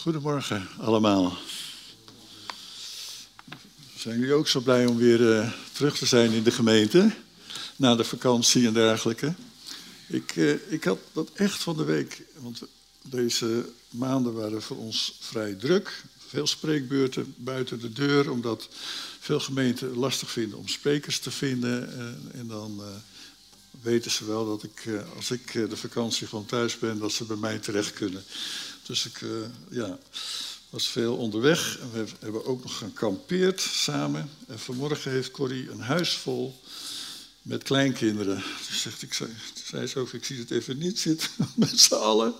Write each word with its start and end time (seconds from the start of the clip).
Goedemorgen 0.00 0.68
allemaal. 0.78 1.36
Zijn 3.96 4.18
jullie 4.18 4.34
ook 4.34 4.48
zo 4.48 4.60
blij 4.60 4.86
om 4.86 4.96
weer 4.96 5.20
uh, 5.20 5.52
terug 5.72 5.98
te 5.98 6.06
zijn 6.06 6.32
in 6.32 6.42
de 6.42 6.50
gemeente? 6.50 7.10
Na 7.76 7.94
de 7.94 8.04
vakantie 8.04 8.66
en 8.66 8.72
dergelijke. 8.72 9.34
Ik, 10.06 10.36
uh, 10.36 10.54
ik 10.68 10.84
had 10.84 10.98
dat 11.12 11.30
echt 11.34 11.62
van 11.62 11.76
de 11.76 11.84
week, 11.84 12.22
want 12.36 12.62
deze 13.02 13.68
maanden 13.90 14.34
waren 14.34 14.62
voor 14.62 14.76
ons 14.76 15.16
vrij 15.20 15.54
druk. 15.54 16.04
Veel 16.28 16.46
spreekbeurten 16.46 17.34
buiten 17.36 17.80
de 17.80 17.92
deur, 17.92 18.30
omdat 18.30 18.68
veel 19.18 19.40
gemeenten 19.40 19.96
lastig 19.96 20.30
vinden 20.30 20.58
om 20.58 20.68
sprekers 20.68 21.18
te 21.18 21.30
vinden. 21.30 21.98
En, 21.98 22.30
en 22.34 22.46
dan 22.46 22.82
weten 23.80 24.10
ze 24.10 24.24
wel 24.24 24.46
dat 24.46 24.62
ik, 24.62 25.02
als 25.16 25.30
ik 25.30 25.52
de 25.52 25.76
vakantie 25.76 26.26
gewoon 26.26 26.46
thuis 26.46 26.78
ben, 26.78 26.98
dat 26.98 27.12
ze 27.12 27.24
bij 27.24 27.36
mij 27.36 27.58
terecht 27.58 27.92
kunnen. 27.92 28.24
Dus 28.90 29.06
ik 29.06 29.20
uh, 29.20 29.30
ja, 29.70 29.98
was 30.70 30.88
veel 30.88 31.16
onderweg. 31.16 31.78
En 31.78 31.92
we 31.92 32.06
hebben 32.18 32.44
ook 32.44 32.62
nog 32.62 32.78
gekampeerd 32.78 33.60
samen. 33.60 34.30
En 34.46 34.58
vanmorgen 34.58 35.10
heeft 35.10 35.30
Corrie 35.30 35.70
een 35.70 35.80
huis 35.80 36.12
vol 36.16 36.60
met 37.42 37.62
kleinkinderen. 37.62 38.42
Dus 38.68 38.82
zegt, 38.82 39.02
ik 39.02 39.14
zei, 39.64 39.86
zo, 39.86 40.08
ik 40.12 40.24
zie 40.24 40.38
het 40.38 40.50
even 40.50 40.78
niet 40.78 40.98
zitten 40.98 41.28
met 41.54 41.80
z'n 41.80 41.94
allen 41.94 42.34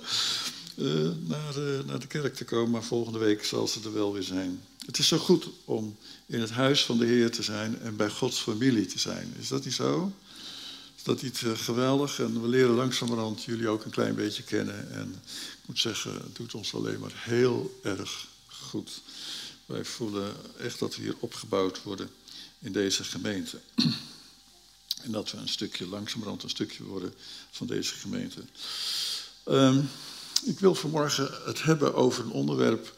uh, 0.75 1.11
naar, 1.27 1.59
uh, 1.59 1.85
naar 1.87 1.99
de 1.99 2.07
kerk 2.07 2.35
te 2.35 2.45
komen. 2.45 2.71
Maar 2.71 2.85
volgende 2.85 3.19
week 3.19 3.45
zal 3.45 3.69
ze 3.69 3.81
er 3.85 3.93
wel 3.93 4.13
weer 4.13 4.23
zijn. 4.23 4.63
Het 4.87 4.99
is 4.99 5.09
zo 5.09 5.19
goed 5.19 5.49
om 5.65 5.97
in 6.27 6.41
het 6.41 6.51
huis 6.51 6.85
van 6.85 6.99
de 6.99 7.07
Heer 7.07 7.31
te 7.31 7.43
zijn 7.43 7.81
en 7.81 7.97
bij 7.97 8.11
Gods 8.11 8.39
familie 8.39 8.87
te 8.87 8.99
zijn. 8.99 9.35
Is 9.39 9.49
dat 9.49 9.65
niet 9.65 9.75
zo? 9.75 10.13
Is 11.01 11.07
dat 11.07 11.23
niet 11.23 11.43
geweldig? 11.55 12.19
En 12.19 12.43
we 12.43 12.49
leren 12.49 12.75
langzamerhand 12.75 13.43
jullie 13.45 13.69
ook 13.69 13.85
een 13.85 13.91
klein 13.91 14.15
beetje 14.15 14.43
kennen. 14.43 14.93
En 14.93 15.23
moet 15.67 15.79
zeggen, 15.79 16.15
het 16.15 16.37
doet 16.37 16.55
ons 16.55 16.75
alleen 16.75 17.01
maar 17.01 17.13
heel 17.15 17.81
erg 17.83 18.27
goed. 18.47 19.01
Wij 19.67 19.85
voelen 19.85 20.35
echt 20.59 20.79
dat 20.79 20.97
we 20.97 21.03
hier 21.03 21.15
opgebouwd 21.19 21.83
worden 21.83 22.11
in 22.59 22.73
deze 22.73 23.05
gemeente. 23.05 23.61
En 25.03 25.13
dat 25.13 25.31
we 25.31 25.39
een 25.39 25.49
stukje, 25.49 25.87
langzamerhand 25.87 26.43
een 26.43 26.51
stukje 26.51 26.85
worden 26.85 27.15
van 27.51 27.67
deze 27.67 27.95
gemeente. 27.95 28.41
Um, 29.49 29.91
ik 30.45 30.59
wil 30.59 30.75
vanmorgen 30.75 31.31
het 31.45 31.63
hebben 31.63 31.95
over 31.95 32.25
een 32.25 32.31
onderwerp 32.31 32.97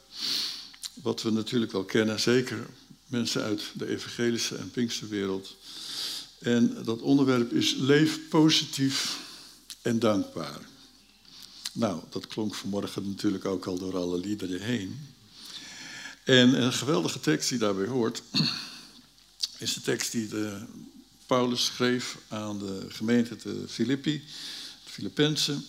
wat 0.94 1.22
we 1.22 1.31
natuurlijk 1.31 1.72
wel 1.72 1.84
kennen, 1.84 2.20
zeker 2.20 2.66
mensen 3.06 3.42
uit 3.42 3.62
de 3.75 3.87
evangelische 3.87 4.56
en 4.56 4.70
Pinksterwereld. 4.70 5.56
En 6.42 6.84
dat 6.84 7.00
onderwerp 7.00 7.52
is 7.52 7.74
leef 7.74 8.28
positief 8.28 9.18
en 9.82 9.98
dankbaar. 9.98 10.60
Nou, 11.72 12.02
dat 12.10 12.26
klonk 12.26 12.54
vanmorgen 12.54 13.08
natuurlijk 13.08 13.44
ook 13.44 13.66
al 13.66 13.78
door 13.78 13.96
alle 13.96 14.18
liederen 14.18 14.60
heen. 14.60 15.00
En 16.24 16.62
een 16.62 16.72
geweldige 16.72 17.20
tekst 17.20 17.48
die 17.48 17.58
daarbij 17.58 17.86
hoort, 17.86 18.22
is 19.58 19.74
de 19.74 19.80
tekst 19.80 20.12
die 20.12 20.28
Paulus 21.26 21.64
schreef 21.64 22.18
aan 22.28 22.58
de 22.58 22.86
gemeente 22.88 23.36
de 23.36 23.64
Filippi, 23.68 24.24
de 24.84 24.90
Filippenzen. 24.90 25.64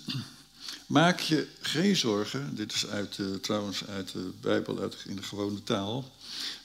Maak 0.85 1.19
je 1.19 1.47
geen 1.61 1.95
zorgen, 1.95 2.55
dit 2.55 2.73
is 2.73 2.87
uit, 2.87 3.19
trouwens 3.41 3.85
uit 3.85 4.11
de 4.11 4.31
Bijbel 4.41 4.79
uit, 4.79 4.95
in 5.07 5.15
de 5.15 5.23
gewone 5.23 5.63
taal. 5.63 6.11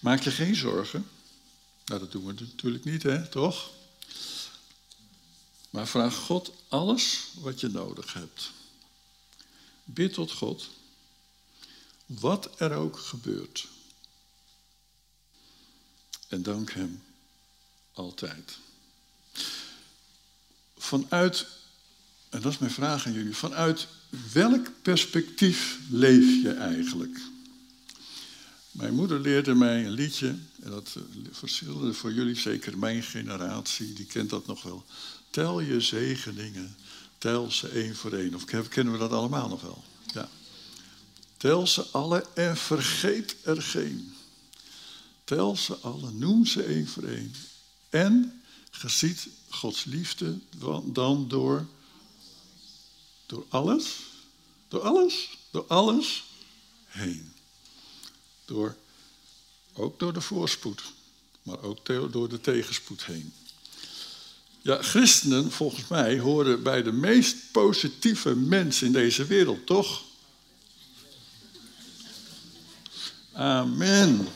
Maak 0.00 0.22
je 0.22 0.30
geen 0.30 0.56
zorgen. 0.56 1.06
Nou, 1.84 2.00
dat 2.00 2.12
doen 2.12 2.26
we 2.26 2.32
natuurlijk 2.38 2.84
niet, 2.84 3.02
hè, 3.02 3.26
toch? 3.26 3.70
Maar 5.70 5.88
vraag 5.88 6.14
God 6.14 6.52
alles 6.68 7.28
wat 7.40 7.60
je 7.60 7.68
nodig 7.68 8.12
hebt. 8.12 8.50
Bid 9.84 10.12
tot 10.12 10.32
God, 10.32 10.68
wat 12.06 12.60
er 12.60 12.72
ook 12.72 12.98
gebeurt. 12.98 13.68
En 16.28 16.42
dank 16.42 16.72
Hem 16.72 17.02
altijd. 17.92 18.58
Vanuit, 20.76 21.46
en 22.28 22.40
dat 22.40 22.52
is 22.52 22.58
mijn 22.58 22.72
vraag 22.72 23.06
aan 23.06 23.12
jullie, 23.12 23.36
vanuit 23.36 23.86
welk 24.32 24.82
perspectief 24.82 25.78
leef 25.90 26.42
je 26.42 26.52
eigenlijk? 26.52 27.18
Mijn 28.70 28.94
moeder 28.94 29.20
leerde 29.20 29.54
mij 29.54 29.84
een 29.84 29.90
liedje, 29.90 30.28
en 30.60 30.70
dat 30.70 30.96
verschilde 31.30 31.94
voor 31.94 32.12
jullie 32.12 32.36
zeker 32.36 32.78
mijn 32.78 33.02
generatie, 33.02 33.92
die 33.92 34.06
kent 34.06 34.30
dat 34.30 34.46
nog 34.46 34.62
wel. 34.62 34.84
Tel 35.30 35.60
je 35.60 35.80
zegeningen 35.80 36.76
Tel 37.18 37.50
ze 37.50 37.68
één 37.68 37.96
voor 37.96 38.12
één. 38.12 38.34
Of 38.34 38.44
kennen 38.44 38.92
we 38.92 38.98
dat 38.98 39.12
allemaal 39.12 39.48
nog 39.48 39.60
wel? 39.60 39.84
Ja. 40.14 40.28
Tel 41.36 41.66
ze 41.66 41.82
alle 41.82 42.26
en 42.34 42.56
vergeet 42.56 43.36
er 43.42 43.62
geen. 43.62 44.14
Tel 45.24 45.56
ze 45.56 45.76
alle, 45.76 46.10
noem 46.10 46.46
ze 46.46 46.62
één 46.62 46.88
voor 46.88 47.02
één. 47.02 47.34
En 47.88 48.42
geziet 48.70 49.28
Gods 49.48 49.84
liefde 49.84 50.38
dan 50.84 51.28
door, 51.28 51.66
door 53.26 53.46
alles, 53.48 53.96
door 54.68 54.80
alles, 54.80 55.38
door 55.50 55.66
alles 55.66 56.24
heen. 56.86 57.32
Door, 58.44 58.76
ook 59.72 59.98
door 59.98 60.12
de 60.12 60.20
voorspoed, 60.20 60.82
maar 61.42 61.62
ook 61.62 61.86
door 62.12 62.28
de 62.28 62.40
tegenspoed 62.40 63.04
heen. 63.04 63.32
Ja, 64.62 64.82
christenen, 64.82 65.50
volgens 65.50 65.88
mij, 65.88 66.18
horen 66.18 66.62
bij 66.62 66.82
de 66.82 66.92
meest 66.92 67.36
positieve 67.52 68.34
mensen 68.36 68.86
in 68.86 68.92
deze 68.92 69.26
wereld, 69.26 69.66
toch? 69.66 70.02
Amen. 73.32 74.28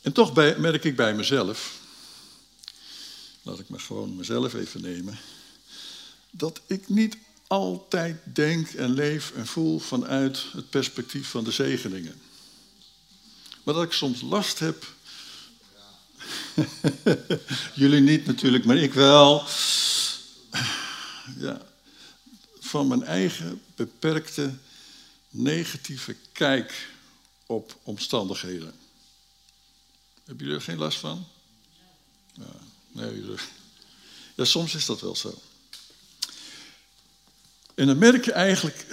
En 0.00 0.12
toch 0.12 0.34
merk 0.34 0.84
ik 0.84 0.96
bij 0.96 1.14
mezelf, 1.14 1.80
laat 3.42 3.58
ik 3.58 3.68
me 3.68 3.78
gewoon 3.78 4.16
mezelf 4.16 4.54
even 4.54 4.80
nemen, 4.80 5.18
dat 6.30 6.60
ik 6.66 6.88
niet 6.88 7.16
altijd 7.46 8.20
denk 8.24 8.68
en 8.68 8.90
leef 8.90 9.32
en 9.34 9.46
voel 9.46 9.78
vanuit 9.78 10.44
het 10.52 10.70
perspectief 10.70 11.28
van 11.28 11.44
de 11.44 11.50
zegeningen. 11.50 12.20
Maar 13.62 13.74
dat 13.74 13.84
ik 13.84 13.92
soms 13.92 14.20
last 14.20 14.58
heb 14.58 14.96
Jullie 17.74 18.00
niet 18.00 18.26
natuurlijk, 18.26 18.64
maar 18.64 18.76
ik 18.76 18.94
wel. 18.94 19.44
Ja, 21.38 21.60
van 22.60 22.88
mijn 22.88 23.04
eigen 23.04 23.62
beperkte 23.74 24.54
negatieve 25.30 26.16
kijk 26.32 26.88
op 27.46 27.78
omstandigheden. 27.82 28.72
Hebben 30.24 30.44
jullie 30.44 30.60
er 30.60 30.64
geen 30.64 30.78
last 30.78 30.98
van? 30.98 31.26
Ja, 32.32 32.44
nee, 32.92 33.24
ja, 34.34 34.44
soms 34.44 34.74
is 34.74 34.86
dat 34.86 35.00
wel 35.00 35.16
zo. 35.16 35.34
En 37.74 37.86
dan 37.86 37.98
merk 37.98 38.24
je 38.24 38.32
eigenlijk 38.32 38.86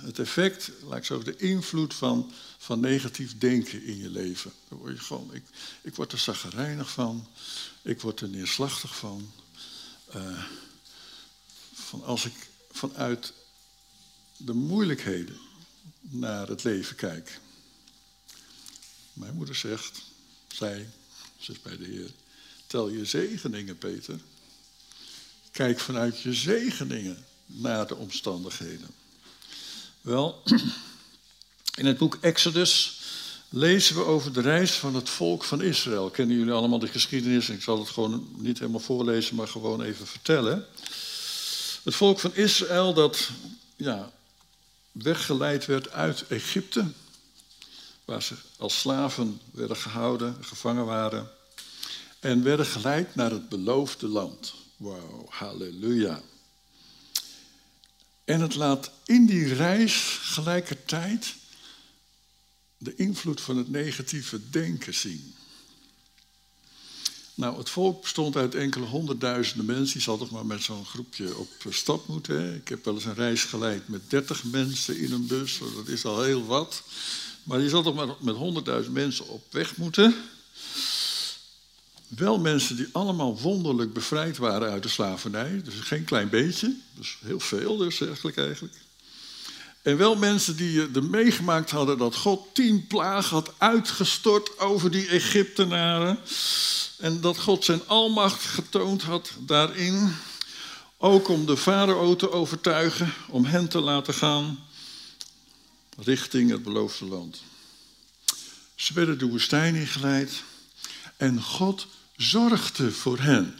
het 0.00 0.18
effect, 0.18 0.70
ik 0.96 1.04
zo 1.04 1.22
de 1.22 1.36
invloed 1.36 1.94
van 1.94 2.32
van 2.60 2.80
negatief 2.80 3.38
denken 3.38 3.82
in 3.84 3.96
je 3.96 4.10
leven. 4.10 4.52
Dan 4.68 4.78
word 4.78 4.96
je 4.96 5.04
gewoon, 5.04 5.34
ik, 5.34 5.42
ik 5.82 5.94
word 5.94 6.12
er 6.12 6.18
zaggerijnig 6.18 6.90
van, 6.90 7.26
ik 7.82 8.00
word 8.00 8.20
er 8.20 8.28
neerslachtig 8.28 8.96
van. 8.96 9.32
Uh, 10.16 10.44
van 11.72 12.04
als 12.04 12.24
ik 12.24 12.32
vanuit 12.70 13.32
de 14.36 14.52
moeilijkheden 14.52 15.38
naar 16.00 16.48
het 16.48 16.64
leven 16.64 16.96
kijk. 16.96 17.40
Mijn 19.12 19.34
moeder 19.34 19.54
zegt, 19.54 20.02
zij, 20.48 20.88
ze 21.38 21.52
is 21.52 21.62
bij 21.62 21.76
de 21.76 21.84
Heer, 21.84 22.10
tel 22.66 22.88
je 22.88 23.04
zegeningen, 23.04 23.78
Peter. 23.78 24.20
Kijk 25.50 25.80
vanuit 25.80 26.20
je 26.20 26.34
zegeningen 26.34 27.24
naar 27.46 27.86
de 27.86 27.96
omstandigheden. 27.96 28.99
Wel, 30.00 30.42
In 31.80 31.86
het 31.86 31.98
boek 31.98 32.18
Exodus 32.20 33.00
lezen 33.48 33.96
we 33.96 34.04
over 34.04 34.32
de 34.32 34.40
reis 34.40 34.72
van 34.72 34.94
het 34.94 35.08
volk 35.08 35.44
van 35.44 35.62
Israël. 35.62 36.10
Kennen 36.10 36.36
jullie 36.36 36.52
allemaal 36.52 36.78
de 36.78 36.86
geschiedenis? 36.86 37.48
Ik 37.48 37.62
zal 37.62 37.78
het 37.78 37.88
gewoon 37.88 38.28
niet 38.36 38.58
helemaal 38.58 38.80
voorlezen, 38.80 39.36
maar 39.36 39.48
gewoon 39.48 39.82
even 39.82 40.06
vertellen. 40.06 40.66
Het 41.82 41.94
volk 41.94 42.20
van 42.20 42.34
Israël 42.34 42.94
dat 42.94 43.30
ja, 43.76 44.10
weggeleid 44.92 45.66
werd 45.66 45.90
uit 45.90 46.26
Egypte, 46.28 46.84
waar 48.04 48.22
ze 48.22 48.34
als 48.58 48.78
slaven 48.78 49.40
werden 49.50 49.76
gehouden, 49.76 50.36
gevangen 50.40 50.84
waren, 50.84 51.30
en 52.18 52.42
werden 52.42 52.66
geleid 52.66 53.14
naar 53.14 53.30
het 53.30 53.48
beloofde 53.48 54.08
land. 54.08 54.54
Wauw, 54.76 55.26
halleluja. 55.28 56.20
En 58.30 58.40
het 58.40 58.54
laat 58.54 58.90
in 59.04 59.26
die 59.26 59.54
reis 59.54 60.18
gelijkertijd 60.22 61.34
de 62.78 62.94
invloed 62.94 63.40
van 63.40 63.56
het 63.56 63.70
negatieve 63.70 64.50
denken 64.50 64.94
zien. 64.94 65.34
Nou, 67.34 67.58
het 67.58 67.70
volk 67.70 68.00
bestond 68.00 68.36
uit 68.36 68.54
enkele 68.54 68.86
honderdduizenden 68.86 69.66
mensen. 69.66 69.98
Je 69.98 70.04
zal 70.04 70.18
toch 70.18 70.30
maar 70.30 70.46
met 70.46 70.62
zo'n 70.62 70.84
groepje 70.84 71.36
op 71.36 71.48
stap 71.68 72.06
moeten. 72.06 72.54
Ik 72.54 72.68
heb 72.68 72.84
wel 72.84 72.94
eens 72.94 73.04
een 73.04 73.14
reis 73.14 73.44
geleid 73.44 73.88
met 73.88 74.10
dertig 74.10 74.44
mensen 74.44 74.98
in 74.98 75.12
een 75.12 75.26
bus. 75.26 75.58
Dat 75.74 75.88
is 75.88 76.04
al 76.04 76.22
heel 76.22 76.44
wat. 76.44 76.82
Maar 77.42 77.60
je 77.60 77.68
zal 77.68 77.82
toch 77.82 77.94
maar 77.94 78.14
met 78.20 78.36
honderdduizend 78.36 78.94
mensen 78.94 79.28
op 79.28 79.52
weg 79.52 79.76
moeten. 79.76 80.14
Wel 82.16 82.38
mensen 82.38 82.76
die 82.76 82.88
allemaal 82.92 83.38
wonderlijk 83.38 83.92
bevrijd 83.92 84.36
waren 84.36 84.70
uit 84.70 84.82
de 84.82 84.88
slavernij. 84.88 85.62
Dus 85.64 85.74
geen 85.74 86.04
klein 86.04 86.28
beetje. 86.28 86.76
Dus 86.94 87.18
heel 87.24 87.40
veel 87.40 87.76
dus 87.76 88.00
eigenlijk 88.00 88.36
eigenlijk. 88.36 88.74
En 89.82 89.96
wel 89.96 90.16
mensen 90.16 90.56
die 90.56 90.90
er 90.94 91.04
meegemaakt 91.04 91.70
hadden 91.70 91.98
dat 91.98 92.16
God 92.16 92.54
tien 92.54 92.86
plagen 92.86 93.30
had 93.36 93.52
uitgestort 93.58 94.58
over 94.58 94.90
die 94.90 95.08
Egyptenaren. 95.08 96.18
En 96.98 97.20
dat 97.20 97.38
God 97.38 97.64
zijn 97.64 97.86
almacht 97.86 98.44
getoond 98.44 99.02
had 99.02 99.30
daarin. 99.38 100.14
Ook 100.96 101.28
om 101.28 101.46
de 101.46 101.56
farao 101.56 102.16
te 102.16 102.30
overtuigen, 102.30 103.12
om 103.28 103.44
hen 103.44 103.68
te 103.68 103.80
laten 103.80 104.14
gaan 104.14 104.58
richting 105.96 106.50
het 106.50 106.62
beloofde 106.62 107.04
land. 107.04 107.42
Ze 108.74 108.94
werden 108.94 109.18
de 109.18 109.26
woestijn 109.26 109.74
ingeleid 109.74 110.42
en 111.16 111.42
God 111.42 111.86
zorgde 112.22 112.92
voor 112.92 113.18
hen 113.18 113.54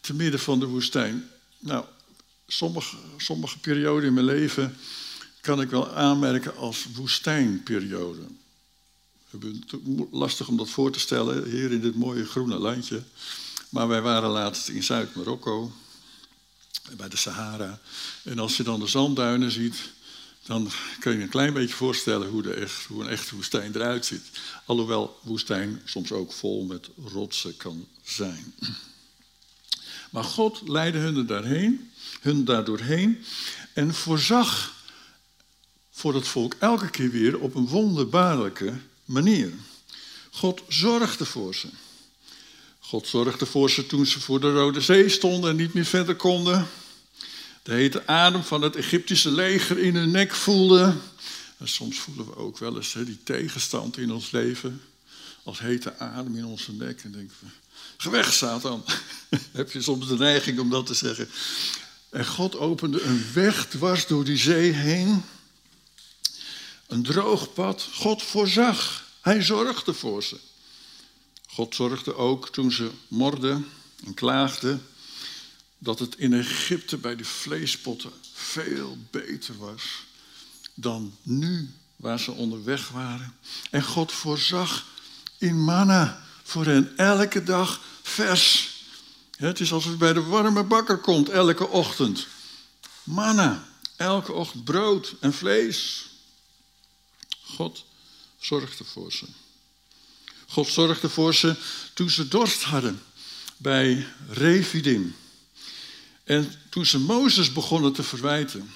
te 0.00 0.14
midden 0.14 0.40
van 0.40 0.60
de 0.60 0.66
woestijn. 0.66 1.28
Nou, 1.58 1.84
sommige, 2.46 2.96
sommige 3.16 3.58
perioden 3.58 4.08
in 4.08 4.14
mijn 4.14 4.26
leven 4.26 4.76
kan 5.40 5.60
ik 5.60 5.70
wel 5.70 5.94
aanmerken 5.94 6.56
als 6.56 6.86
woestijnperiode. 6.94 8.22
Het 9.30 9.76
lastig 10.10 10.48
om 10.48 10.56
dat 10.56 10.68
voor 10.68 10.92
te 10.92 11.00
stellen 11.00 11.50
hier 11.50 11.72
in 11.72 11.80
dit 11.80 11.94
mooie 11.94 12.24
groene 12.24 12.58
landje. 12.58 13.02
Maar 13.68 13.88
wij 13.88 14.02
waren 14.02 14.30
laatst 14.30 14.68
in 14.68 14.82
Zuid-Marokko, 14.82 15.72
bij 16.96 17.08
de 17.08 17.16
Sahara. 17.16 17.80
En 18.22 18.38
als 18.38 18.56
je 18.56 18.62
dan 18.62 18.80
de 18.80 18.86
zandduinen 18.86 19.50
ziet, 19.50 19.92
dan 20.44 20.70
kun 21.00 21.12
je 21.12 21.22
een 21.22 21.28
klein 21.28 21.52
beetje 21.52 21.74
voorstellen 21.74 22.28
hoe, 22.28 22.42
de 22.42 22.54
echt, 22.54 22.84
hoe 22.84 23.02
een 23.02 23.08
echte 23.08 23.34
woestijn 23.34 23.74
eruit 23.74 24.06
ziet. 24.06 24.22
Alhoewel 24.64 25.18
woestijn 25.22 25.82
soms 25.84 26.12
ook 26.12 26.32
vol 26.32 26.64
met 26.64 26.88
rotsen 27.12 27.56
kan 27.56 27.86
zijn. 28.02 28.54
Maar 30.10 30.24
God 30.24 30.68
leidde 30.68 30.98
hun 30.98 31.26
daarheen, 31.26 31.90
hun 32.20 32.44
daardoorheen 32.44 33.24
en 33.72 33.94
voorzag 33.94 34.74
voor 35.90 36.14
het 36.14 36.28
volk 36.28 36.54
elke 36.58 36.90
keer 36.90 37.10
weer 37.10 37.40
op 37.40 37.54
een 37.54 37.66
wonderbaarlijke 37.66 38.74
manier. 39.04 39.52
God 40.30 40.62
zorgde 40.68 41.24
voor 41.24 41.54
ze. 41.54 41.68
God 42.78 43.06
zorgde 43.06 43.46
voor 43.46 43.70
ze 43.70 43.86
toen 43.86 44.06
ze 44.06 44.20
voor 44.20 44.40
de 44.40 44.52
Rode 44.52 44.80
Zee 44.80 45.08
stonden 45.08 45.50
en 45.50 45.56
niet 45.56 45.74
meer 45.74 45.84
verder 45.84 46.16
konden. 46.16 46.68
De 47.64 47.72
hete 47.72 48.06
adem 48.06 48.42
van 48.42 48.62
het 48.62 48.76
Egyptische 48.76 49.30
leger 49.30 49.78
in 49.78 49.94
hun 49.94 50.10
nek 50.10 50.34
voelden. 50.34 51.00
En 51.58 51.68
soms 51.68 51.98
voelen 51.98 52.26
we 52.26 52.36
ook 52.36 52.58
wel 52.58 52.76
eens 52.76 52.92
hè, 52.92 53.04
die 53.04 53.22
tegenstand 53.22 53.96
in 53.96 54.12
ons 54.12 54.30
leven. 54.30 54.82
Als 55.42 55.58
hete 55.58 55.98
adem 55.98 56.36
in 56.36 56.44
onze 56.44 56.72
nek. 56.72 57.00
En 57.04 57.12
denken 57.12 57.36
we, 57.38 57.46
ga 57.96 58.10
weg 58.10 58.32
Satan. 58.32 58.84
Heb 59.52 59.70
je 59.70 59.82
soms 59.82 60.08
de 60.08 60.16
neiging 60.16 60.58
om 60.58 60.70
dat 60.70 60.86
te 60.86 60.94
zeggen. 60.94 61.28
En 62.10 62.26
God 62.26 62.56
opende 62.56 63.02
een 63.02 63.24
weg 63.32 63.66
dwars 63.68 64.06
door 64.06 64.24
die 64.24 64.38
zee 64.38 64.70
heen. 64.72 65.22
Een 66.86 67.02
droog 67.02 67.52
pad. 67.52 67.88
God 67.92 68.22
voorzag. 68.22 69.04
Hij 69.20 69.42
zorgde 69.42 69.94
voor 69.94 70.22
ze. 70.22 70.36
God 71.46 71.74
zorgde 71.74 72.14
ook 72.14 72.48
toen 72.48 72.72
ze 72.72 72.90
morden 73.08 73.66
en 74.04 74.14
klaagden 74.14 74.82
dat 75.84 75.98
het 75.98 76.16
in 76.16 76.32
Egypte 76.32 76.96
bij 76.96 77.16
de 77.16 77.24
vleespotten 77.24 78.12
veel 78.32 78.98
beter 79.10 79.58
was 79.58 79.82
dan 80.74 81.16
nu 81.22 81.70
waar 81.96 82.20
ze 82.20 82.32
onderweg 82.32 82.88
waren. 82.88 83.36
En 83.70 83.82
God 83.82 84.12
voorzag 84.12 84.86
in 85.38 85.64
manna 85.64 86.24
voor 86.42 86.64
hen 86.64 86.96
elke 86.96 87.42
dag 87.42 87.80
vers. 88.02 88.72
Het 89.36 89.60
is 89.60 89.72
alsof 89.72 89.92
je 89.92 89.98
bij 89.98 90.12
de 90.12 90.22
warme 90.22 90.62
bakker 90.62 90.98
komt 90.98 91.28
elke 91.28 91.68
ochtend. 91.68 92.26
Manna, 93.02 93.68
elke 93.96 94.32
ochtend 94.32 94.64
brood 94.64 95.14
en 95.20 95.32
vlees. 95.32 96.08
God 97.42 97.84
zorgde 98.38 98.84
voor 98.84 99.12
ze. 99.12 99.26
God 100.46 100.68
zorgde 100.68 101.08
voor 101.08 101.34
ze 101.34 101.56
toen 101.94 102.10
ze 102.10 102.28
dorst 102.28 102.62
hadden 102.62 103.02
bij 103.56 104.06
Refidim. 104.28 105.14
En 106.24 106.52
toen 106.70 106.86
ze 106.86 106.98
Mozes 106.98 107.52
begonnen 107.52 107.92
te 107.92 108.02
verwijten. 108.02 108.70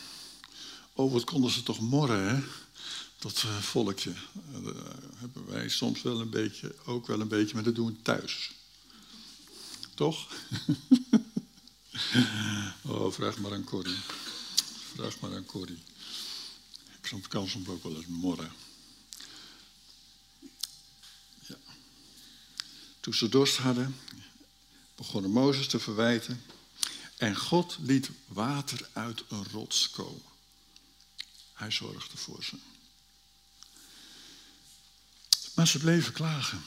Oh, 0.93 1.12
wat 1.12 1.25
konden 1.25 1.50
ze 1.50 1.62
toch 1.62 1.81
morren, 1.81 2.29
hè? 2.29 2.43
Dat 3.19 3.43
uh, 3.47 3.59
volkje. 3.59 4.11
Uh, 4.11 4.71
hebben 5.15 5.47
wij 5.47 5.69
soms 5.69 6.03
wel 6.03 6.21
een 6.21 6.31
beetje, 6.31 6.75
ook 6.85 7.06
wel 7.06 7.21
een 7.21 7.29
beetje, 7.29 7.55
maar 7.55 7.62
dat 7.62 7.75
doen 7.75 7.87
we 7.87 8.03
thuis. 8.03 8.50
Toch? 9.95 10.29
oh, 12.83 13.12
vraag 13.12 13.39
maar 13.39 13.53
aan 13.53 13.65
Corrie. 13.65 13.99
Vraag 14.95 15.21
maar 15.21 15.35
aan 15.35 15.47
Corrie. 15.47 15.83
Ik 17.03 17.29
kan 17.29 17.49
soms 17.49 17.69
ook 17.69 17.83
wel 17.83 17.97
eens 17.97 18.06
morren. 18.06 18.53
Ja. 21.47 21.56
Toen 23.00 23.15
ze 23.15 23.29
dorst 23.29 23.56
hadden, 23.56 23.97
begonnen 24.95 25.31
Mozes 25.31 25.67
te 25.67 25.79
verwijten. 25.79 26.43
En 27.19 27.37
God 27.37 27.76
liet 27.81 28.11
water 28.26 28.88
uit 28.93 29.25
een 29.29 29.44
rots 29.50 29.91
komen. 29.91 30.23
Hij 31.53 31.70
zorgde 31.70 32.17
voor 32.17 32.44
ze. 32.44 32.56
Maar 35.55 35.69
ze 35.69 35.79
bleven 35.79 36.12
klagen. 36.12 36.62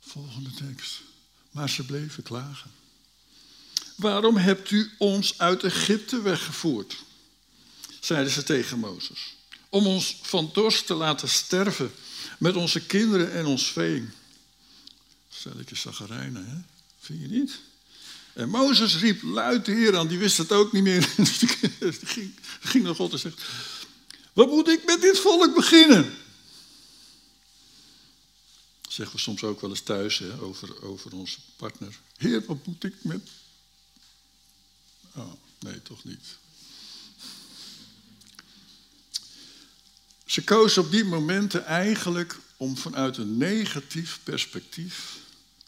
Volgende 0.00 0.50
tekst. 0.50 1.00
Maar 1.50 1.68
ze 1.68 1.84
bleven 1.84 2.22
klagen. 2.22 2.70
Waarom 3.94 4.36
hebt 4.36 4.70
u 4.70 4.90
ons 4.98 5.38
uit 5.38 5.64
Egypte 5.64 6.22
weggevoerd? 6.22 7.06
zeiden 8.00 8.32
ze 8.32 8.42
tegen 8.42 8.78
Mozes. 8.78 9.36
Om 9.68 9.86
ons 9.86 10.18
van 10.22 10.50
dorst 10.52 10.86
te 10.86 10.94
laten 10.94 11.28
sterven 11.28 11.92
met 12.38 12.56
onze 12.56 12.86
kinderen 12.86 13.32
en 13.32 13.46
ons 13.46 13.72
vee. 13.72 14.08
Stel 15.28 15.58
ik 15.58 15.68
je 15.68 15.76
zaggerijnen, 15.76 16.46
hè? 16.46 16.77
Vind 17.08 17.20
je 17.20 17.28
niet? 17.28 17.60
En 18.32 18.48
Mozes 18.48 18.96
riep 18.96 19.22
luid 19.22 19.64
de 19.64 19.72
Heer 19.72 19.96
aan, 19.96 20.08
die 20.08 20.18
wist 20.18 20.38
het 20.38 20.52
ook 20.52 20.72
niet 20.72 20.82
meer. 20.82 21.08
Dus 21.78 21.98
ging, 22.60 22.84
naar 22.84 22.94
God 22.94 23.12
en 23.12 23.18
zegt, 23.18 23.42
wat 24.32 24.48
moet 24.48 24.68
ik 24.68 24.84
met 24.84 25.00
dit 25.00 25.18
volk 25.18 25.54
beginnen? 25.54 26.14
Zeggen 28.88 29.16
we 29.16 29.22
soms 29.22 29.42
ook 29.42 29.60
wel 29.60 29.70
eens 29.70 29.80
thuis 29.80 30.18
hè, 30.18 30.40
over, 30.40 30.82
over 30.82 31.12
onze 31.12 31.38
partner. 31.56 31.98
Heer, 32.16 32.44
wat 32.46 32.66
moet 32.66 32.84
ik 32.84 32.94
met... 33.02 33.28
Oh, 35.14 35.32
nee, 35.58 35.82
toch 35.82 36.04
niet. 36.04 36.36
Ze 40.26 40.44
koos 40.44 40.78
op 40.78 40.90
die 40.90 41.04
momenten 41.04 41.64
eigenlijk 41.64 42.38
om 42.56 42.76
vanuit 42.76 43.16
een 43.16 43.36
negatief 43.36 44.20
perspectief 44.22 45.16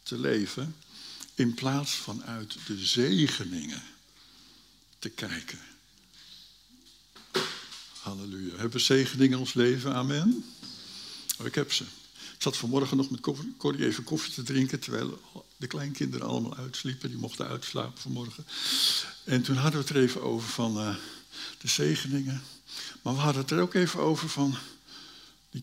te 0.03 0.19
leven 0.19 0.75
in 1.35 1.55
plaats 1.55 1.93
van 1.93 2.25
uit 2.25 2.57
de 2.67 2.79
zegeningen 2.79 3.83
te 4.99 5.09
kijken. 5.09 5.59
Halleluja. 8.01 8.51
Hebben 8.51 8.71
we 8.71 8.79
zegeningen 8.79 9.33
in 9.33 9.39
ons 9.39 9.55
leven? 9.55 9.95
Amen. 9.95 10.45
Oh, 11.39 11.47
ik 11.47 11.55
heb 11.55 11.73
ze. 11.73 11.85
Ik 12.35 12.47
zat 12.47 12.57
vanmorgen 12.57 12.97
nog 12.97 13.11
met 13.11 13.21
Corrie 13.57 13.87
even 13.87 14.05
koffie 14.05 14.35
te 14.35 14.43
drinken, 14.43 14.81
terwijl 14.81 15.21
de 15.57 15.67
kleinkinderen 15.67 16.27
allemaal 16.27 16.57
uitsliepen. 16.57 17.09
Die 17.09 17.19
mochten 17.19 17.49
uitslapen 17.49 18.01
vanmorgen. 18.01 18.47
En 19.25 19.43
toen 19.43 19.57
hadden 19.57 19.81
we 19.81 19.87
het 19.87 19.97
er 19.97 20.03
even 20.03 20.23
over 20.23 20.49
van 20.49 20.79
uh, 20.79 20.97
de 21.59 21.69
zegeningen. 21.69 22.43
Maar 23.03 23.15
we 23.15 23.21
hadden 23.21 23.43
het 23.43 23.51
er 23.51 23.61
ook 23.61 23.75
even 23.75 24.01
over 24.01 24.29
van 24.29 24.57
die 25.51 25.63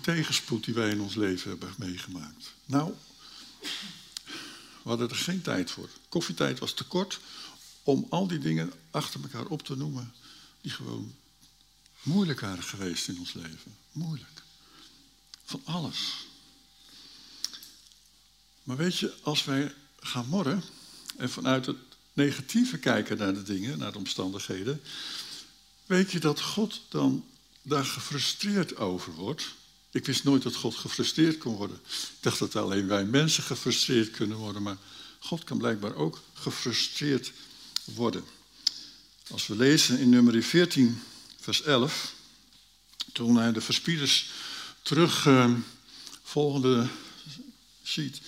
tegenspoed 0.00 0.64
die 0.64 0.74
wij 0.74 0.90
in 0.90 1.00
ons 1.00 1.14
leven 1.14 1.50
hebben 1.50 1.74
meegemaakt. 1.78 2.54
Nou, 2.64 2.92
we 4.86 4.92
hadden 4.92 5.10
er 5.10 5.16
geen 5.16 5.42
tijd 5.42 5.70
voor. 5.70 5.88
Koffietijd 6.08 6.58
was 6.58 6.72
te 6.72 6.84
kort 6.84 7.20
om 7.82 8.06
al 8.10 8.26
die 8.26 8.38
dingen 8.38 8.72
achter 8.90 9.20
elkaar 9.22 9.46
op 9.46 9.62
te 9.62 9.76
noemen 9.76 10.12
die 10.60 10.70
gewoon 10.70 11.14
moeilijk 12.02 12.40
waren 12.40 12.62
geweest 12.62 13.08
in 13.08 13.18
ons 13.18 13.32
leven. 13.32 13.76
Moeilijk. 13.92 14.42
Van 15.44 15.60
alles. 15.64 16.26
Maar 18.62 18.76
weet 18.76 18.98
je, 18.98 19.14
als 19.22 19.44
wij 19.44 19.74
gaan 20.00 20.26
morren 20.26 20.62
en 21.16 21.30
vanuit 21.30 21.66
het 21.66 21.78
negatieve 22.12 22.78
kijken 22.78 23.18
naar 23.18 23.34
de 23.34 23.42
dingen, 23.42 23.78
naar 23.78 23.92
de 23.92 23.98
omstandigheden, 23.98 24.82
weet 25.86 26.10
je 26.10 26.20
dat 26.20 26.40
God 26.40 26.80
dan 26.88 27.24
daar 27.62 27.84
gefrustreerd 27.84 28.76
over 28.76 29.12
wordt 29.12 29.54
Ik 29.96 30.06
wist 30.06 30.24
nooit 30.24 30.42
dat 30.42 30.54
God 30.54 30.74
gefrustreerd 30.74 31.38
kon 31.38 31.54
worden. 31.54 31.76
Ik 31.86 32.16
dacht 32.20 32.38
dat 32.38 32.56
alleen 32.56 32.86
wij 32.86 33.04
mensen 33.04 33.42
gefrustreerd 33.42 34.10
kunnen 34.10 34.36
worden, 34.36 34.62
maar 34.62 34.76
God 35.18 35.44
kan 35.44 35.58
blijkbaar 35.58 35.94
ook 35.94 36.20
gefrustreerd 36.32 37.32
worden. 37.84 38.24
Als 39.30 39.46
we 39.46 39.56
lezen 39.56 39.98
in 39.98 40.08
nummer 40.08 40.42
14, 40.42 41.02
vers 41.40 41.62
11, 41.62 42.14
toen 43.12 43.36
hij 43.36 43.52
de 43.52 43.60
verspieders 43.60 44.30
terug, 44.82 45.26
uh, 45.26 45.54
volgende 46.22 46.88
sheet, 47.84 48.20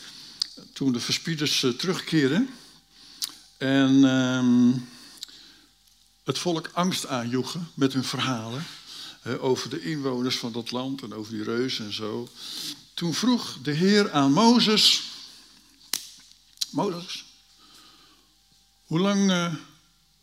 toen 0.72 0.92
de 0.92 1.00
verspieders 1.00 1.62
uh, 1.62 1.72
terugkeren 1.72 2.48
en 3.56 3.94
uh, 3.94 4.74
het 6.24 6.38
volk 6.38 6.70
angst 6.72 7.06
aanjoegen 7.06 7.70
met 7.74 7.92
hun 7.92 8.04
verhalen 8.04 8.66
over 9.24 9.70
de 9.70 9.80
inwoners 9.80 10.36
van 10.36 10.52
dat 10.52 10.70
land 10.70 11.02
en 11.02 11.14
over 11.14 11.32
die 11.32 11.42
reuzen 11.42 11.84
en 11.84 11.92
zo. 11.92 12.28
Toen 12.94 13.14
vroeg 13.14 13.58
de 13.62 13.72
Heer 13.72 14.12
aan 14.12 14.32
Mozes, 14.32 15.02
Mozes, 16.70 17.24
hoe 18.86 18.98
lang 18.98 19.30
uh, 19.30 19.54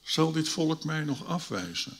zal 0.03 0.31
dit 0.31 0.49
volk 0.49 0.83
mij 0.83 1.03
nog 1.03 1.25
afwijzen? 1.25 1.97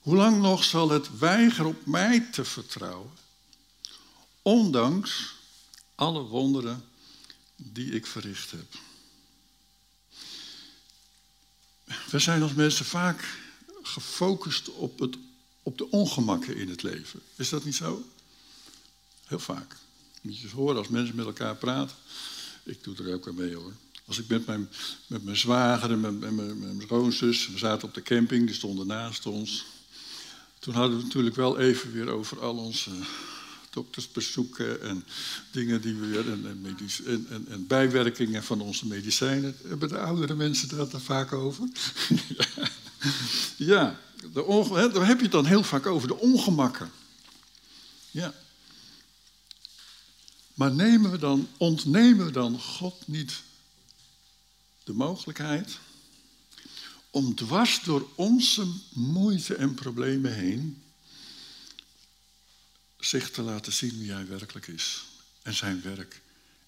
Hoe 0.00 0.16
lang 0.16 0.40
nog 0.40 0.64
zal 0.64 0.88
het 0.88 1.18
weigeren 1.18 1.66
op 1.66 1.86
mij 1.86 2.20
te 2.20 2.44
vertrouwen, 2.44 3.10
ondanks 4.42 5.34
alle 5.94 6.22
wonderen 6.22 6.84
die 7.56 7.90
ik 7.90 8.06
verricht 8.06 8.50
heb? 8.50 8.74
We 12.10 12.18
zijn 12.18 12.42
als 12.42 12.54
mensen 12.54 12.84
vaak 12.84 13.38
gefocust 13.82 14.68
op, 14.68 14.98
het, 14.98 15.16
op 15.66 15.78
de 15.78 15.90
ongemakken 15.90 16.56
in 16.56 16.68
het 16.68 16.82
leven. 16.82 17.20
Is 17.36 17.48
dat 17.48 17.64
niet 17.64 17.74
zo? 17.74 18.04
Heel 19.24 19.38
vaak. 19.38 19.76
Moet 20.20 20.36
je 20.36 20.42
eens 20.42 20.52
horen 20.52 20.76
als 20.76 20.88
mensen 20.88 21.16
met 21.16 21.26
elkaar 21.26 21.56
praten. 21.56 21.96
Ik 22.62 22.84
doe 22.84 22.96
er 22.96 23.14
ook 23.14 23.28
aan 23.28 23.34
mee 23.34 23.54
hoor. 23.54 23.72
Als 24.04 24.18
ik 24.18 24.28
met 24.28 24.46
mijn, 24.46 24.68
met 25.06 25.24
mijn 25.24 25.36
zwager 25.36 25.90
en 25.90 26.00
met, 26.00 26.20
met, 26.20 26.58
mijn 26.58 26.80
schoonzus, 26.80 27.48
we 27.48 27.58
zaten 27.58 27.88
op 27.88 27.94
de 27.94 28.02
camping, 28.02 28.46
die 28.46 28.54
stonden 28.54 28.86
naast 28.86 29.26
ons. 29.26 29.64
Toen 30.58 30.74
hadden 30.74 30.90
we 30.90 30.96
het 30.96 31.06
natuurlijk 31.06 31.36
wel 31.36 31.58
even 31.58 31.92
weer 31.92 32.08
over 32.08 32.40
al 32.40 32.56
onze 32.56 32.90
doktersbezoeken 33.70 34.82
en 34.82 35.04
dingen 35.50 35.80
die 35.80 35.94
we 35.94 36.06
weer, 36.06 36.32
en, 36.32 36.64
en, 36.66 37.26
en, 37.28 37.46
en, 37.48 37.66
bijwerkingen 37.66 38.44
van 38.44 38.60
onze 38.60 38.86
medicijnen. 38.86 39.56
Hebben 39.66 39.88
de 39.88 39.98
oudere 39.98 40.34
mensen 40.34 40.68
daar 40.68 41.00
vaak 41.00 41.32
over? 41.32 41.68
ja, 42.38 42.68
de 44.32 44.90
daar 44.92 45.06
heb 45.06 45.16
je 45.16 45.22
het 45.22 45.32
dan 45.32 45.46
heel 45.46 45.62
vaak 45.62 45.86
over, 45.86 46.08
de 46.08 46.18
ongemakken. 46.18 46.90
Ja. 48.10 48.34
Maar 50.54 50.74
nemen 50.74 51.10
we 51.10 51.18
dan, 51.18 51.48
ontnemen 51.56 52.26
we 52.26 52.32
dan 52.32 52.60
God 52.60 53.06
niet 53.06 53.42
de 54.84 54.92
mogelijkheid 54.92 55.78
om 57.10 57.34
dwars 57.34 57.80
door 57.82 58.08
onze 58.14 58.66
moeite 58.92 59.54
en 59.54 59.74
problemen 59.74 60.34
heen 60.34 60.82
zich 62.98 63.30
te 63.30 63.42
laten 63.42 63.72
zien 63.72 63.98
wie 63.98 64.12
hij 64.12 64.26
werkelijk 64.26 64.66
is 64.66 65.04
en 65.42 65.54
zijn 65.54 65.82
werk 65.82 66.22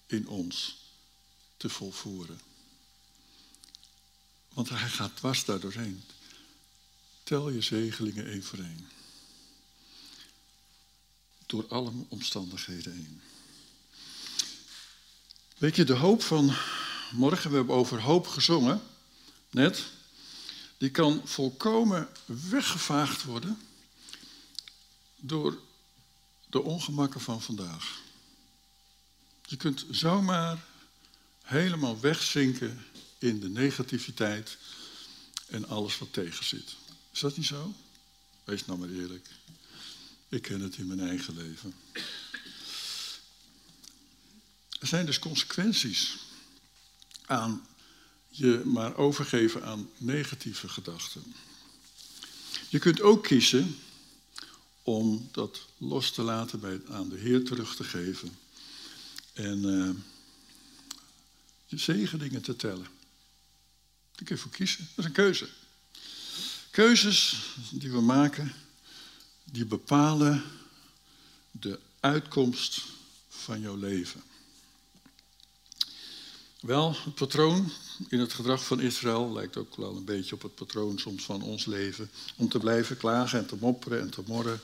in 0.05 0.27
ons 0.27 0.77
te 1.57 1.69
volvoeren. 1.69 2.41
Want 4.53 4.69
hij 4.69 4.89
gaat 4.89 5.15
dwars 5.15 5.45
daar 5.45 5.59
doorheen. 5.59 6.03
Tel 7.29 7.49
je 7.49 7.61
zegelingen 7.61 8.25
één 8.25 8.43
voor 8.43 8.59
één. 8.59 8.89
Door 11.45 11.67
alle 11.67 11.91
omstandigheden 12.07 12.93
heen. 12.93 13.21
Weet 15.57 15.75
je, 15.75 15.83
de 15.83 15.93
hoop 15.93 16.21
van 16.23 16.55
morgen, 17.11 17.49
we 17.49 17.55
hebben 17.55 17.75
over 17.75 18.01
hoop 18.01 18.27
gezongen, 18.27 18.81
net, 19.49 19.85
die 20.77 20.91
kan 20.91 21.21
volkomen 21.25 22.09
weggevaagd 22.25 23.23
worden 23.23 23.61
door 25.15 25.59
de 26.47 26.61
ongemakken 26.61 27.21
van 27.21 27.41
vandaag. 27.41 28.01
Je 29.45 29.57
kunt 29.57 29.85
zomaar 29.91 30.65
helemaal 31.41 31.99
wegzinken 31.99 32.85
in 33.17 33.39
de 33.39 33.49
negativiteit 33.49 34.57
en 35.47 35.67
alles 35.67 35.97
wat 35.97 36.13
tegen 36.13 36.45
zit. 36.45 36.75
Is 37.19 37.25
dat 37.25 37.37
niet 37.37 37.45
zo? 37.45 37.73
Wees 38.43 38.65
nou 38.65 38.79
maar 38.79 38.89
eerlijk. 38.89 39.27
Ik 40.29 40.41
ken 40.41 40.61
het 40.61 40.77
in 40.77 40.87
mijn 40.87 40.99
eigen 40.99 41.35
leven. 41.35 41.73
Er 44.79 44.87
zijn 44.87 45.05
dus 45.05 45.19
consequenties 45.19 46.17
aan 47.25 47.67
je 48.27 48.61
maar 48.65 48.95
overgeven 48.95 49.63
aan 49.63 49.89
negatieve 49.97 50.69
gedachten. 50.69 51.33
Je 52.69 52.79
kunt 52.79 53.01
ook 53.01 53.23
kiezen 53.23 53.77
om 54.83 55.29
dat 55.31 55.67
los 55.77 56.11
te 56.11 56.21
laten 56.21 56.59
bij, 56.59 56.81
aan 56.89 57.09
de 57.09 57.17
Heer 57.17 57.43
terug 57.43 57.75
te 57.75 57.83
geven. 57.83 58.37
En 59.33 59.63
uh, 59.63 59.89
je 61.65 61.77
zegeningen 61.77 62.41
te 62.41 62.55
tellen. 62.55 62.87
Daar 64.11 64.25
kun 64.25 64.35
je 64.35 64.37
voor 64.37 64.51
kiezen. 64.51 64.87
Dat 64.89 64.97
is 64.97 65.05
een 65.05 65.11
keuze. 65.11 65.49
Keuzes 66.79 67.35
die 67.71 67.91
we 67.91 68.01
maken, 68.01 68.53
die 69.43 69.65
bepalen 69.65 70.43
de 71.51 71.79
uitkomst 71.99 72.81
van 73.29 73.59
jouw 73.59 73.75
leven. 73.75 74.23
Wel, 76.59 76.95
het 77.03 77.15
patroon 77.15 77.71
in 78.07 78.19
het 78.19 78.33
gedrag 78.33 78.65
van 78.65 78.81
Israël 78.81 79.33
lijkt 79.33 79.57
ook 79.57 79.75
wel 79.75 79.95
een 79.95 80.05
beetje 80.05 80.35
op 80.35 80.41
het 80.41 80.55
patroon 80.55 80.99
soms 80.99 81.23
van 81.23 81.41
ons 81.41 81.65
leven. 81.65 82.09
Om 82.35 82.49
te 82.49 82.59
blijven 82.59 82.97
klagen 82.97 83.39
en 83.39 83.47
te 83.47 83.57
mopperen 83.59 84.01
en 84.01 84.09
te 84.09 84.23
morren, 84.27 84.61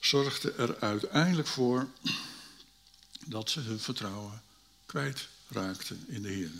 zorgde 0.00 0.52
er 0.52 0.78
uiteindelijk 0.80 1.48
voor 1.48 1.88
dat 3.26 3.50
ze 3.50 3.60
hun 3.60 3.80
vertrouwen 3.80 4.42
kwijtraakten 4.86 6.04
in 6.08 6.22
de 6.22 6.28
Heer. 6.28 6.52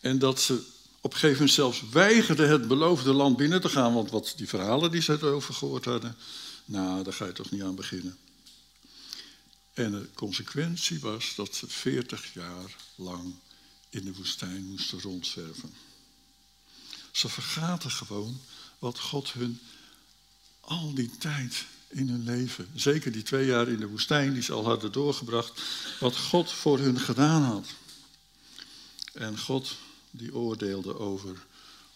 En 0.00 0.18
dat 0.18 0.40
ze 0.40 0.76
op 1.08 1.14
een 1.14 1.20
gegeven 1.20 1.38
moment 1.38 1.56
zelfs 1.56 1.82
weigerden 1.90 2.48
het 2.48 2.68
beloofde 2.68 3.12
land 3.12 3.36
binnen 3.36 3.60
te 3.60 3.68
gaan, 3.68 3.94
want 3.94 4.10
wat 4.10 4.34
die 4.36 4.48
verhalen 4.48 4.90
die 4.90 5.02
ze 5.02 5.12
erover 5.12 5.54
gehoord 5.54 5.84
hadden, 5.84 6.16
nou, 6.64 7.04
daar 7.04 7.12
ga 7.12 7.26
je 7.26 7.32
toch 7.32 7.50
niet 7.50 7.62
aan 7.62 7.74
beginnen. 7.74 8.18
En 9.74 9.90
de 9.90 10.08
consequentie 10.14 11.00
was 11.00 11.34
dat 11.34 11.54
ze 11.54 11.66
40 11.68 12.34
jaar 12.34 12.76
lang 12.94 13.34
in 13.90 14.04
de 14.04 14.14
woestijn 14.14 14.64
moesten 14.64 15.00
rondzwerven. 15.00 15.74
Ze 17.10 17.28
vergaten 17.28 17.90
gewoon 17.90 18.40
wat 18.78 18.98
God 18.98 19.32
hun 19.32 19.60
al 20.60 20.94
die 20.94 21.10
tijd 21.18 21.64
in 21.88 22.08
hun 22.08 22.24
leven, 22.24 22.68
zeker 22.74 23.12
die 23.12 23.22
twee 23.22 23.46
jaar 23.46 23.68
in 23.68 23.80
de 23.80 23.88
woestijn 23.88 24.32
die 24.32 24.42
ze 24.42 24.52
al 24.52 24.64
hadden 24.64 24.92
doorgebracht, 24.92 25.60
wat 26.00 26.16
God 26.16 26.52
voor 26.52 26.78
hun 26.78 27.00
gedaan 27.00 27.42
had. 27.42 27.66
En 29.12 29.38
God 29.38 29.76
die 30.10 30.34
oordeelde 30.34 30.98
over 30.98 31.46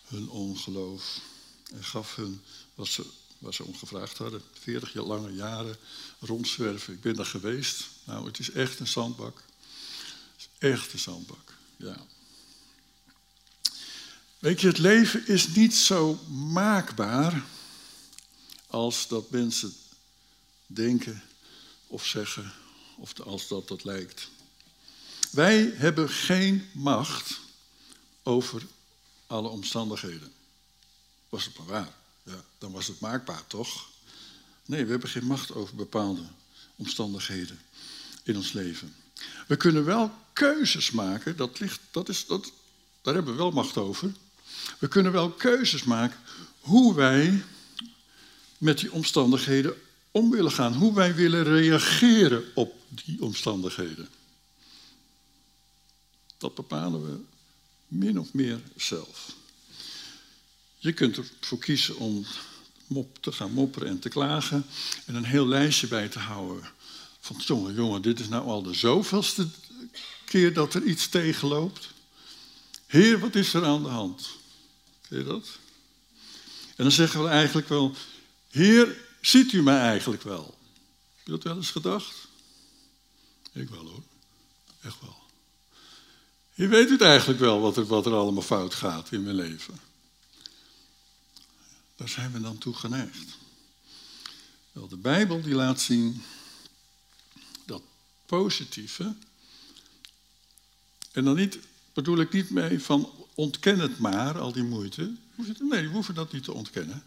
hun 0.07 0.29
ongeloof 0.29 1.21
en 1.73 1.85
gaf 1.85 2.17
hun 2.17 2.41
wat 2.75 2.87
ze 2.87 3.07
waar 3.43 3.55
ze 3.55 3.65
om 3.65 3.77
gevraagd 3.77 4.19
hadden. 4.19 4.43
40 4.61 4.93
jaar 4.93 5.05
lange 5.05 5.35
jaren 5.35 5.77
rondzwerven. 6.21 6.95
Ik 6.95 7.01
ben 7.01 7.15
daar 7.15 7.27
geweest. 7.27 7.85
Nou, 8.05 8.27
het 8.27 8.39
is 8.39 8.51
echt 8.51 8.81
een 8.81 8.87
zandbak. 8.87 9.43
Echt 10.59 10.93
een 10.93 10.99
zandbak, 10.99 11.55
ja. 11.77 11.97
Weet 14.39 14.61
je, 14.61 14.67
het 14.67 14.79
leven 14.79 15.27
is 15.27 15.49
niet 15.49 15.75
zo 15.75 16.15
maakbaar 16.29 17.45
als 18.67 19.09
dat 19.09 19.31
mensen 19.31 19.75
denken 20.67 21.23
of 21.87 22.07
zeggen, 22.07 22.53
of 22.97 23.21
als 23.21 23.49
dat 23.49 23.69
dat 23.69 23.85
lijkt. 23.85 24.29
Wij 25.31 25.73
hebben 25.75 26.09
geen 26.09 26.69
macht 26.73 27.41
over 28.23 28.63
alle 29.27 29.49
omstandigheden. 29.49 30.33
Was 31.29 31.45
het 31.45 31.59
maar 31.59 31.67
waar 31.67 31.93
ja, 32.23 32.45
dan 32.59 32.73
was 32.73 32.87
het 32.87 33.01
maakbaar, 33.01 33.47
toch? 33.47 33.89
Nee, 34.67 34.85
we 34.85 34.91
hebben 34.91 35.09
geen 35.09 35.27
macht 35.27 35.55
over 35.55 35.75
bepaalde 35.75 36.23
omstandigheden 36.77 37.61
in 38.23 38.37
ons 38.37 38.53
leven. 38.53 38.95
We 39.47 39.57
kunnen 39.57 39.85
wel 39.85 40.11
keuzes 40.33 40.91
maken, 40.91 41.37
dat 41.37 41.61
ligt, 41.61 41.81
dat 41.91 42.09
is, 42.09 42.27
dat, 42.27 42.53
daar 43.03 43.15
hebben 43.15 43.33
we 43.33 43.39
wel 43.39 43.51
macht 43.51 43.77
over. 43.77 44.13
We 44.79 44.89
kunnen 44.89 45.13
wel 45.13 45.31
keuzes 45.31 45.85
maken 45.85 46.19
hoe 46.61 46.95
wij 46.95 47.45
met 48.59 48.79
die 48.79 48.93
omstandigheden 48.93 49.75
om 50.11 50.31
willen 50.31 50.53
gaan, 50.53 50.75
hoe 50.75 50.95
wij 50.95 51.15
willen 51.15 51.45
reageren 51.45 52.45
op 52.55 52.75
die 52.89 53.23
omstandigheden. 53.23 54.09
Dat 56.39 56.55
bepalen 56.55 57.05
we 57.05 57.21
min 57.93 58.19
of 58.19 58.33
meer 58.33 58.61
zelf. 58.77 59.35
Je 60.79 60.93
kunt 60.93 61.17
ervoor 61.17 61.59
kiezen 61.59 61.97
om 61.97 62.27
mop, 62.87 63.23
te 63.23 63.33
gaan 63.33 63.53
mopperen 63.53 63.89
en 63.89 63.99
te 63.99 64.09
klagen. 64.09 64.67
En 65.07 65.15
een 65.15 65.25
heel 65.25 65.47
lijstje 65.47 65.87
bij 65.87 66.09
te 66.09 66.19
houden. 66.19 66.71
Van 67.21 67.37
jongen, 67.45 67.75
jongen, 67.75 68.03
dit 68.03 68.21
is 68.21 68.29
nou 68.29 68.47
al 68.47 68.63
de 68.63 68.75
zoveelste 68.75 69.49
keer 70.25 70.53
dat 70.53 70.75
er 70.75 70.83
iets 70.83 71.09
tegenloopt. 71.09 71.91
Heer, 72.87 73.19
wat 73.19 73.35
is 73.35 73.55
er 73.55 73.65
aan 73.65 73.83
de 73.83 73.89
hand? 73.89 74.29
Ken 75.09 75.19
je 75.19 75.25
dat? 75.25 75.59
En 76.77 76.85
dan 76.85 76.93
zeggen 76.93 77.23
we 77.23 77.29
eigenlijk 77.29 77.69
wel, 77.69 77.95
Heer, 78.51 79.01
ziet 79.21 79.53
u 79.53 79.63
mij 79.63 79.81
eigenlijk 79.81 80.23
wel? 80.23 80.45
Heb 81.17 81.25
je 81.25 81.31
dat 81.31 81.43
wel 81.43 81.57
eens 81.57 81.71
gedacht? 81.71 82.29
Ik 83.53 83.69
wel 83.69 83.87
hoor, 83.87 84.03
echt 84.81 85.01
wel. 85.01 85.17
Je 86.55 86.69
weet 86.69 86.91
het 86.91 87.01
eigenlijk 87.01 87.41
wel 87.41 87.61
wat 87.61 87.77
er, 87.77 87.87
wat 87.87 88.07
er 88.07 88.15
allemaal 88.15 88.43
fout 88.43 88.75
gaat 88.75 89.13
in 89.13 89.23
mijn 89.23 89.37
leven. 89.37 89.81
Daar 91.97 92.09
zijn 92.09 92.33
we 92.33 92.41
dan 92.41 92.59
toe 92.59 92.75
geneigd. 92.75 93.39
Wel, 94.73 94.89
de 94.89 94.97
Bijbel 94.97 95.43
die 95.43 95.55
laat 95.55 95.81
zien 95.81 96.23
dat 97.65 97.83
positieve, 98.27 99.15
en 101.13 101.25
dan 101.25 101.37
niet, 101.37 101.59
bedoel 101.93 102.19
ik 102.19 102.33
niet 102.33 102.51
mee 102.51 102.81
van 102.81 103.11
ontken 103.35 103.79
het 103.79 103.99
maar, 103.99 104.39
al 104.39 104.53
die 104.53 104.63
moeite. 104.63 105.15
Nee, 105.59 105.83
we 105.83 105.93
hoeven 105.93 106.15
dat 106.15 106.33
niet 106.33 106.45
te 106.45 106.53
ontkennen. 106.53 107.05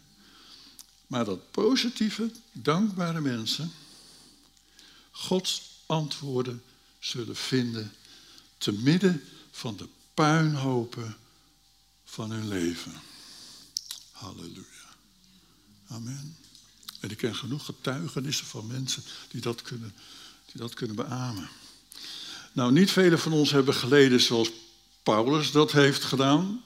Maar 1.06 1.24
dat 1.24 1.50
positieve, 1.50 2.30
dankbare 2.52 3.20
mensen 3.20 3.72
Gods 5.10 5.62
antwoorden 5.86 6.62
zullen 6.98 7.36
vinden 7.36 7.92
te 8.58 8.72
midden 8.72 9.22
van 9.56 9.76
de 9.76 9.88
puinhopen 10.14 11.16
van 12.04 12.30
hun 12.30 12.48
leven. 12.48 12.92
Halleluja. 14.10 14.86
Amen. 15.88 16.36
En 17.00 17.10
ik 17.10 17.16
ken 17.16 17.34
genoeg 17.34 17.64
getuigenissen 17.64 18.46
van 18.46 18.66
mensen 18.66 19.02
die 19.30 19.40
dat 19.40 19.62
kunnen, 19.62 19.94
die 20.52 20.60
dat 20.60 20.74
kunnen 20.74 20.96
beamen. 20.96 21.48
Nou, 22.52 22.72
niet 22.72 22.90
velen 22.90 23.18
van 23.18 23.32
ons 23.32 23.50
hebben 23.50 23.74
geleden 23.74 24.20
zoals 24.20 24.50
Paulus 25.02 25.50
dat 25.50 25.72
heeft 25.72 26.04
gedaan. 26.04 26.64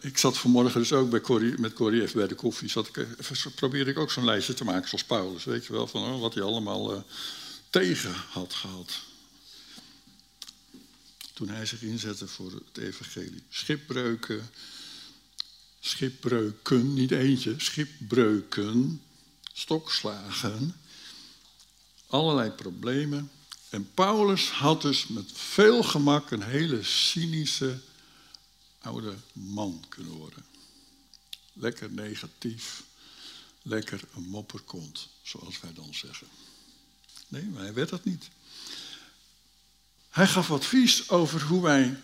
Ik 0.00 0.18
zat 0.18 0.38
vanmorgen 0.38 0.80
dus 0.80 0.92
ook 0.92 1.10
bij 1.10 1.54
met 1.56 1.72
Corrie 1.72 2.02
even 2.02 2.16
bij 2.16 2.28
de 2.28 2.34
koffie. 2.34 2.68
Zat 2.68 2.86
ik, 2.86 2.96
even, 2.96 3.52
probeerde 3.54 3.90
ik 3.90 3.98
ook 3.98 4.10
zo'n 4.10 4.24
lijstje 4.24 4.54
te 4.54 4.64
maken 4.64 4.88
zoals 4.88 5.04
Paulus. 5.04 5.44
Weet 5.44 5.66
je 5.66 5.72
wel, 5.72 5.86
van 5.86 6.02
oh, 6.02 6.20
wat 6.20 6.34
hij 6.34 6.42
allemaal 6.42 6.94
uh, 6.94 7.00
tegen 7.70 8.14
had 8.30 8.54
gehad. 8.54 9.00
Toen 11.36 11.48
hij 11.48 11.66
zich 11.66 11.82
inzette 11.82 12.28
voor 12.28 12.52
het 12.52 12.78
evangelie. 12.78 13.42
Schipbreuken, 13.48 14.50
schipbreuken, 15.80 16.94
niet 16.94 17.10
eentje, 17.10 17.54
schipbreuken, 17.56 19.02
stokslagen, 19.52 20.76
allerlei 22.06 22.50
problemen. 22.50 23.30
En 23.68 23.90
Paulus 23.94 24.50
had 24.50 24.82
dus 24.82 25.06
met 25.06 25.32
veel 25.32 25.82
gemak 25.82 26.30
een 26.30 26.42
hele 26.42 26.82
cynische 26.82 27.80
oude 28.80 29.14
man 29.32 29.84
kunnen 29.88 30.12
worden. 30.12 30.44
Lekker 31.52 31.90
negatief, 31.90 32.82
lekker 33.62 34.00
een 34.14 34.28
mopperkont, 34.28 35.08
zoals 35.22 35.60
wij 35.60 35.72
dan 35.72 35.94
zeggen. 35.94 36.26
Nee, 37.28 37.44
maar 37.44 37.62
hij 37.62 37.74
werd 37.74 37.88
dat 37.88 38.04
niet. 38.04 38.28
Hij 40.16 40.26
gaf 40.26 40.50
advies 40.50 41.08
over 41.08 41.42
hoe 41.42 41.62
wij 41.62 42.00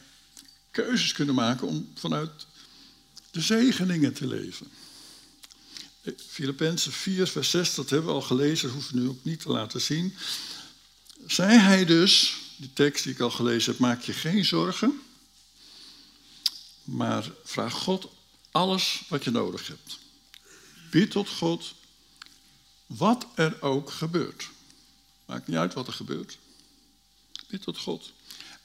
keuzes 0.71 1.13
kunnen 1.13 1.35
maken 1.35 1.67
om 1.67 1.93
vanuit 1.95 2.47
de 3.31 3.41
zegeningen 3.41 4.13
te 4.13 4.27
leven. 4.27 4.71
Filippenzen 6.29 6.93
4, 6.93 7.27
vers 7.27 7.51
6, 7.51 7.75
dat 7.75 7.91
hebben 7.91 8.09
we 8.09 8.15
al 8.15 8.23
gelezen, 8.23 8.71
hoeven 8.71 8.95
we 8.95 9.01
nu 9.01 9.09
ook 9.09 9.25
niet 9.25 9.41
te 9.41 9.49
laten 9.49 9.81
zien. 9.81 10.15
Zei 11.27 11.59
hij 11.59 11.85
dus, 11.85 12.37
die 12.57 12.73
tekst 12.73 13.05
die 13.05 13.13
ik 13.13 13.21
al 13.21 13.31
gelezen 13.31 13.71
heb, 13.71 13.81
maak 13.81 14.03
je 14.03 14.13
geen 14.13 14.45
zorgen, 14.45 15.01
maar 16.85 17.31
vraag 17.45 17.73
God 17.73 18.09
alles 18.51 19.03
wat 19.09 19.25
je 19.25 19.31
nodig 19.31 19.67
hebt. 19.67 19.99
Bied 20.91 21.11
tot 21.11 21.29
God 21.29 21.75
wat 22.87 23.27
er 23.35 23.63
ook 23.63 23.91
gebeurt. 23.91 24.49
Maakt 25.25 25.47
niet 25.47 25.57
uit 25.57 25.75
wat 25.75 25.87
er 25.87 25.93
gebeurt. 25.93 26.39
Tot 27.61 27.79
God. 27.79 28.13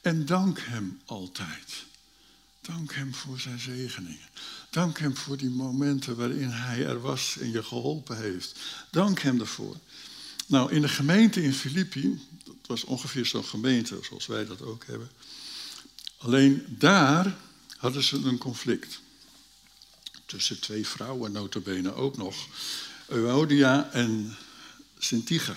En 0.01 0.25
dank 0.25 0.59
Hem 0.61 1.01
altijd. 1.05 1.85
Dank 2.61 2.93
Hem 2.93 3.13
voor 3.13 3.39
zijn 3.39 3.59
zegeningen. 3.59 4.29
Dank 4.69 4.99
Hem 4.99 5.17
voor 5.17 5.37
die 5.37 5.49
momenten 5.49 6.15
waarin 6.15 6.49
Hij 6.49 6.85
er 6.85 7.01
was 7.01 7.37
en 7.37 7.51
je 7.51 7.63
geholpen 7.63 8.17
heeft. 8.17 8.59
Dank 8.91 9.19
Hem 9.19 9.37
daarvoor. 9.37 9.75
Nou, 10.45 10.71
in 10.71 10.81
de 10.81 10.89
gemeente 10.89 11.43
in 11.43 11.53
Filippi, 11.53 12.21
dat 12.43 12.55
was 12.65 12.83
ongeveer 12.83 13.25
zo'n 13.25 13.43
gemeente 13.43 13.99
zoals 14.01 14.25
wij 14.25 14.45
dat 14.45 14.61
ook 14.61 14.85
hebben. 14.85 15.09
Alleen 16.17 16.65
daar 16.69 17.37
hadden 17.77 18.03
ze 18.03 18.17
een 18.17 18.37
conflict. 18.37 18.99
Tussen 20.25 20.59
twee 20.59 20.87
vrouwen, 20.87 21.31
notabene 21.31 21.93
ook 21.93 22.17
nog. 22.17 22.47
Euodia 23.07 23.91
en 23.91 24.37
Sintige. 24.97 25.55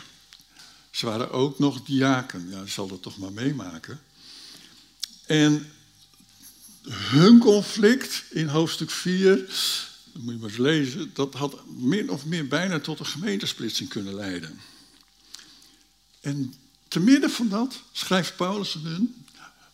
Ze 0.90 1.06
waren 1.06 1.30
ook 1.30 1.58
nog 1.58 1.82
diaken. 1.82 2.50
Ja, 2.50 2.66
zal 2.66 2.88
dat 2.88 3.02
toch 3.02 3.18
maar 3.18 3.32
meemaken. 3.32 4.00
En 5.26 5.72
hun 6.88 7.38
conflict 7.38 8.24
in 8.30 8.48
hoofdstuk 8.48 8.90
4, 8.90 9.36
dat 10.12 10.22
moet 10.22 10.34
je 10.34 10.40
maar 10.40 10.48
eens 10.48 10.58
lezen, 10.58 11.10
dat 11.14 11.34
had 11.34 11.66
min 11.66 12.10
of 12.10 12.26
meer 12.26 12.48
bijna 12.48 12.80
tot 12.80 12.98
een 12.98 13.06
gemeentesplitsing 13.06 13.88
kunnen 13.88 14.14
leiden. 14.14 14.60
En 16.20 16.54
te 16.88 17.00
midden 17.00 17.30
van 17.30 17.48
dat 17.48 17.82
schrijft 17.92 18.36
Paulus 18.36 18.72
hun, 18.72 19.24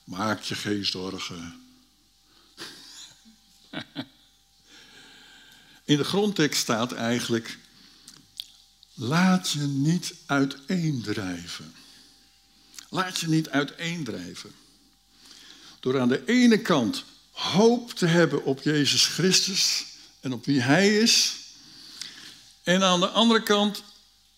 maak 0.04 0.40
je 0.42 0.54
geen 0.54 0.84
zorgen. 0.84 1.60
In 5.84 5.96
de 5.96 6.04
grondtekst 6.04 6.60
staat 6.60 6.92
eigenlijk, 6.92 7.58
laat 8.96 9.50
je 9.50 9.60
niet 9.60 10.14
uiteendrijven. 10.26 11.74
Laat 12.88 13.18
je 13.18 13.28
niet 13.28 13.48
uiteendrijven. 13.48 14.52
Door 15.80 16.00
aan 16.00 16.08
de 16.08 16.22
ene 16.26 16.58
kant 16.58 17.04
hoop 17.30 17.92
te 17.92 18.06
hebben 18.06 18.44
op 18.44 18.62
Jezus 18.62 19.06
Christus 19.06 19.86
en 20.20 20.32
op 20.32 20.44
wie 20.44 20.60
Hij 20.60 20.98
is. 20.98 21.36
En 22.62 22.82
aan 22.82 23.00
de 23.00 23.08
andere 23.08 23.42
kant 23.42 23.82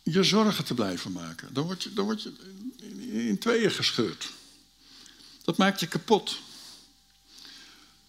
je 0.03 0.23
zorgen 0.23 0.65
te 0.65 0.75
blijven 0.75 1.13
maken. 1.13 1.55
Dan 1.55 1.65
word 1.65 1.83
je, 1.83 1.93
dan 1.93 2.05
word 2.05 2.23
je 2.23 2.33
in 3.29 3.39
tweeën 3.39 3.71
gescheurd. 3.71 4.31
Dat 5.45 5.57
maakt 5.57 5.81
je 5.81 5.87
kapot. 5.87 6.39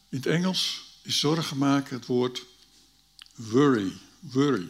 In 0.10 0.18
het 0.18 0.26
Engels 0.26 0.82
is 1.02 1.20
zorgen 1.20 1.58
maken 1.58 1.96
het 1.96 2.06
woord 2.06 2.46
worry. 3.36 3.98
Worry. 4.20 4.70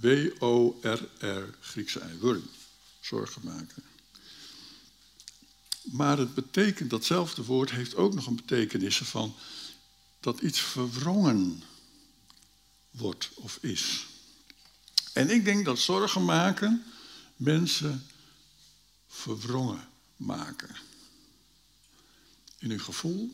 W-O-R-R, 0.00 1.54
Griekse 1.60 2.00
ei. 2.00 2.18
Worry. 2.18 2.42
Zorgen 3.00 3.42
maken. 3.44 3.82
Maar 5.82 6.18
het 6.18 6.34
betekent, 6.34 6.90
datzelfde 6.90 7.44
woord 7.44 7.70
heeft 7.70 7.94
ook 7.94 8.14
nog 8.14 8.26
een 8.26 8.36
betekenis 8.36 8.96
van 8.96 9.34
dat 10.20 10.40
iets 10.40 10.60
verwrongen 10.60 11.62
wordt 12.90 13.30
of 13.34 13.58
is. 13.60 14.06
En 15.12 15.30
ik 15.30 15.44
denk 15.44 15.64
dat 15.64 15.78
zorgen 15.78 16.24
maken 16.24 16.84
mensen 17.36 18.06
verwrongen 19.06 19.88
maken. 20.16 20.76
In 22.58 22.70
hun 22.70 22.80
gevoel, 22.80 23.30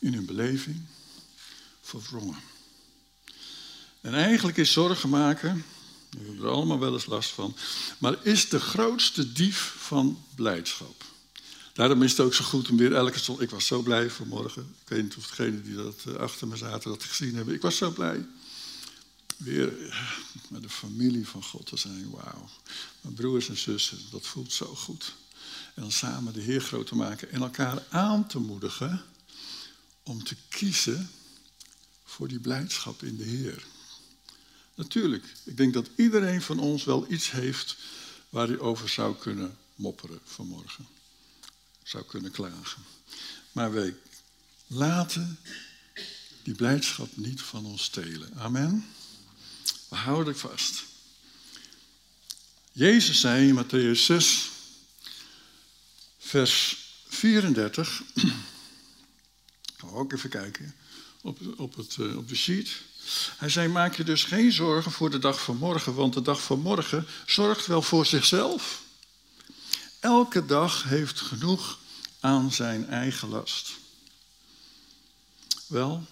in 0.00 0.14
hun 0.14 0.26
beleving, 0.26 0.82
verwrongen. 1.80 2.53
En 4.04 4.14
eigenlijk 4.14 4.56
is 4.56 4.72
zorgen 4.72 5.08
maken, 5.08 5.64
we 6.10 6.18
hebben 6.24 6.44
er 6.44 6.50
allemaal 6.50 6.78
wel 6.78 6.92
eens 6.92 7.06
last 7.06 7.30
van, 7.30 7.56
maar 7.98 8.16
is 8.22 8.48
de 8.48 8.60
grootste 8.60 9.32
dief 9.32 9.74
van 9.78 10.24
blijdschap. 10.34 11.04
Daarom 11.72 12.02
is 12.02 12.10
het 12.10 12.20
ook 12.20 12.34
zo 12.34 12.44
goed 12.44 12.70
om 12.70 12.76
weer 12.76 12.94
elke 12.94 13.18
stond. 13.18 13.40
Ik 13.40 13.50
was 13.50 13.66
zo 13.66 13.82
blij 13.82 14.10
vanmorgen. 14.10 14.74
Ik 14.82 14.88
weet 14.88 15.02
niet 15.02 15.16
of 15.16 15.26
degenen 15.26 15.62
die 15.62 15.74
dat 15.74 16.04
eh, 16.06 16.14
achter 16.14 16.48
me 16.48 16.56
zaten 16.56 16.90
dat 16.90 17.04
gezien 17.04 17.34
hebben. 17.34 17.54
Ik 17.54 17.62
was 17.62 17.76
zo 17.76 17.90
blij. 17.90 18.26
Weer 19.36 19.88
eh, 19.88 20.10
met 20.48 20.62
de 20.62 20.68
familie 20.68 21.28
van 21.28 21.42
God 21.42 21.66
te 21.66 21.76
zijn. 21.76 22.10
Wauw. 22.10 22.48
Mijn 23.00 23.14
broers 23.14 23.48
en 23.48 23.58
zussen, 23.58 23.98
dat 24.10 24.26
voelt 24.26 24.52
zo 24.52 24.74
goed. 24.74 25.14
En 25.74 25.82
dan 25.82 25.92
samen 25.92 26.32
de 26.32 26.40
Heer 26.40 26.60
groot 26.60 26.86
te 26.86 26.96
maken 26.96 27.32
en 27.32 27.42
elkaar 27.42 27.82
aan 27.88 28.26
te 28.26 28.38
moedigen 28.38 29.04
om 30.02 30.24
te 30.24 30.36
kiezen 30.48 31.10
voor 32.04 32.28
die 32.28 32.40
blijdschap 32.40 33.02
in 33.02 33.16
de 33.16 33.24
Heer. 33.24 33.64
Natuurlijk, 34.74 35.24
ik 35.44 35.56
denk 35.56 35.72
dat 35.72 35.90
iedereen 35.96 36.42
van 36.42 36.58
ons 36.58 36.84
wel 36.84 37.12
iets 37.12 37.30
heeft 37.30 37.76
waar 38.28 38.46
hij 38.46 38.58
over 38.58 38.88
zou 38.88 39.16
kunnen 39.16 39.58
mopperen 39.74 40.20
vanmorgen 40.24 40.86
zou 41.82 42.04
kunnen 42.04 42.30
klagen. 42.30 42.82
Maar 43.52 43.72
wij 43.72 43.96
laten 44.66 45.38
die 46.42 46.54
blijdschap 46.54 47.16
niet 47.16 47.40
van 47.40 47.66
ons 47.66 47.82
stelen. 47.82 48.34
Amen. 48.34 48.86
We 49.88 49.96
houden 49.96 50.38
vast. 50.38 50.84
Jezus 52.72 53.20
zei 53.20 53.48
in 53.48 53.64
Matthäus 53.64 54.00
6, 54.04 54.50
vers 56.18 56.76
34. 57.08 58.02
Gaan 59.76 59.90
we 59.90 59.94
ook 59.94 60.12
even 60.12 60.30
kijken 60.30 60.74
op, 61.20 61.58
op, 61.58 61.76
het, 61.76 61.96
eh, 62.00 62.16
op 62.16 62.28
de 62.28 62.34
sheet. 62.34 62.82
Hij 63.36 63.48
zei: 63.48 63.68
Maak 63.68 63.96
je 63.96 64.04
dus 64.04 64.24
geen 64.24 64.52
zorgen 64.52 64.92
voor 64.92 65.10
de 65.10 65.18
dag 65.18 65.42
van 65.42 65.56
morgen, 65.56 65.94
want 65.94 66.14
de 66.14 66.22
dag 66.22 66.42
van 66.42 66.60
morgen 66.60 67.06
zorgt 67.26 67.66
wel 67.66 67.82
voor 67.82 68.06
zichzelf. 68.06 68.82
Elke 70.00 70.46
dag 70.46 70.82
heeft 70.82 71.20
genoeg 71.20 71.78
aan 72.20 72.52
zijn 72.52 72.88
eigen 72.88 73.28
last. 73.28 73.72
Wel, 75.66 76.06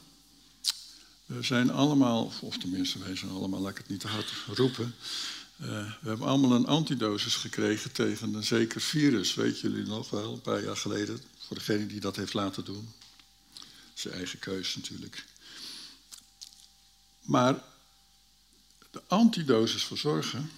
we 1.27 1.43
zijn 1.43 1.71
allemaal, 1.71 2.33
of 2.41 2.59
tenminste 2.59 2.99
wij 2.99 3.17
zijn 3.17 3.31
allemaal, 3.31 3.61
laat 3.61 3.71
ik 3.71 3.77
het 3.77 3.89
niet 3.89 4.01
te 4.01 4.09
hard 4.09 4.33
roepen. 4.47 4.95
Uh, 5.61 5.69
we 6.01 6.09
hebben 6.09 6.27
allemaal 6.27 6.53
een 6.53 6.67
antidosis 6.67 7.35
gekregen 7.35 7.93
tegen 7.93 8.35
een 8.35 8.45
zeker 8.45 8.81
virus. 8.81 9.35
Weet 9.35 9.61
jullie 9.61 9.87
nog 9.87 10.11
wel, 10.11 10.33
een 10.33 10.41
paar 10.41 10.63
jaar 10.63 10.77
geleden. 10.77 11.23
Voor 11.39 11.57
degene 11.57 11.87
die 11.87 12.01
dat 12.01 12.17
heeft 12.17 12.35
laten 12.35 12.65
doen. 12.65 12.93
Zijn 13.95 14.15
eigen 14.15 14.39
keus 14.39 14.77
natuurlijk. 14.77 15.25
Maar 17.23 17.65
de 18.91 19.03
antidosis 19.07 19.85
voor 19.85 19.99
zorgen 19.99 20.51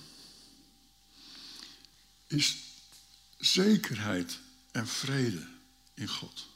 is 2.26 2.56
zekerheid 3.38 4.38
en 4.70 4.86
vrede 4.86 5.48
in 5.94 6.08
God. 6.08 6.46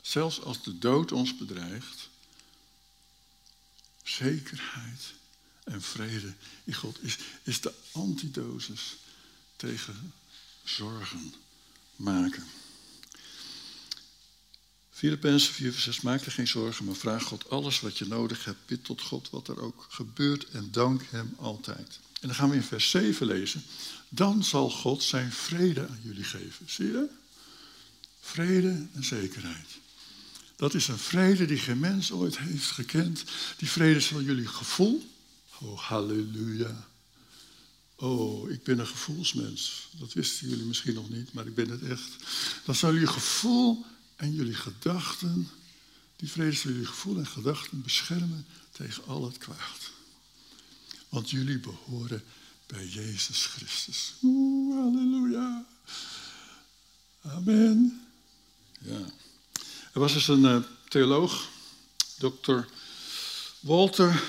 Zelfs 0.00 0.42
als 0.42 0.62
de 0.62 0.78
dood 0.78 1.12
ons 1.12 1.36
bedreigt, 1.36 2.08
zekerheid 4.02 5.14
en 5.64 5.82
vrede 5.82 6.34
in 6.64 6.74
God 6.74 7.02
is, 7.02 7.18
is 7.42 7.60
de 7.60 7.74
antidosis 7.92 8.96
tegen 9.56 10.12
zorgen 10.64 11.34
maken. 11.96 12.46
Filippenzen 15.02 15.54
4 15.54 15.72
vers 15.72 15.84
6, 15.84 16.00
maak 16.00 16.24
er 16.24 16.32
geen 16.32 16.48
zorgen, 16.48 16.84
maar 16.84 16.94
vraag 16.94 17.22
God 17.22 17.50
alles 17.50 17.80
wat 17.80 17.98
je 17.98 18.06
nodig 18.06 18.44
hebt. 18.44 18.66
Bid 18.66 18.84
tot 18.84 19.00
God 19.00 19.30
wat 19.30 19.48
er 19.48 19.60
ook 19.60 19.86
gebeurt 19.88 20.50
en 20.50 20.68
dank 20.70 21.02
Hem 21.10 21.34
altijd. 21.36 21.98
En 22.20 22.28
dan 22.28 22.34
gaan 22.34 22.50
we 22.50 22.56
in 22.56 22.62
vers 22.62 22.90
7 22.90 23.26
lezen. 23.26 23.62
Dan 24.08 24.44
zal 24.44 24.70
God 24.70 25.02
zijn 25.02 25.32
vrede 25.32 25.88
aan 25.88 25.98
jullie 26.02 26.24
geven. 26.24 26.66
Zie 26.66 26.86
je? 26.86 27.08
Vrede 28.20 28.86
en 28.92 29.04
zekerheid. 29.04 29.66
Dat 30.56 30.74
is 30.74 30.88
een 30.88 30.98
vrede 30.98 31.46
die 31.46 31.58
geen 31.58 31.80
mens 31.80 32.12
ooit 32.12 32.38
heeft 32.38 32.70
gekend. 32.70 33.24
Die 33.56 33.70
vrede 33.70 33.98
is 33.98 34.06
van 34.06 34.24
jullie 34.24 34.46
gevoel. 34.46 35.10
Oh, 35.60 35.78
halleluja. 35.78 36.88
Oh, 37.96 38.50
ik 38.50 38.62
ben 38.62 38.78
een 38.78 38.86
gevoelsmens. 38.86 39.88
Dat 39.98 40.12
wisten 40.12 40.48
jullie 40.48 40.64
misschien 40.64 40.94
nog 40.94 41.10
niet, 41.10 41.32
maar 41.32 41.46
ik 41.46 41.54
ben 41.54 41.70
het 41.70 41.82
echt. 41.82 42.10
Dan 42.64 42.74
zal 42.74 42.92
jullie 42.92 43.06
gevoel 43.06 43.90
en 44.22 44.34
jullie 44.34 44.54
gedachten, 44.54 45.48
die 46.16 46.30
vrede 46.30 46.52
zal 46.52 46.70
jullie 46.70 46.86
gevoel 46.86 47.18
en 47.18 47.26
gedachten 47.26 47.82
beschermen 47.82 48.46
tegen 48.70 49.04
al 49.04 49.24
het 49.24 49.38
kwaad. 49.38 49.90
Want 51.08 51.30
jullie 51.30 51.58
behoren 51.58 52.24
bij 52.66 52.86
Jezus 52.86 53.46
Christus. 53.46 54.14
Halleluja. 54.20 55.66
Amen. 57.22 58.06
Ja. 58.78 59.00
Er 59.92 60.00
was 60.00 60.12
dus 60.12 60.28
een 60.28 60.42
uh, 60.42 60.62
theoloog, 60.88 61.48
dokter 62.18 62.68
Walter 63.60 64.22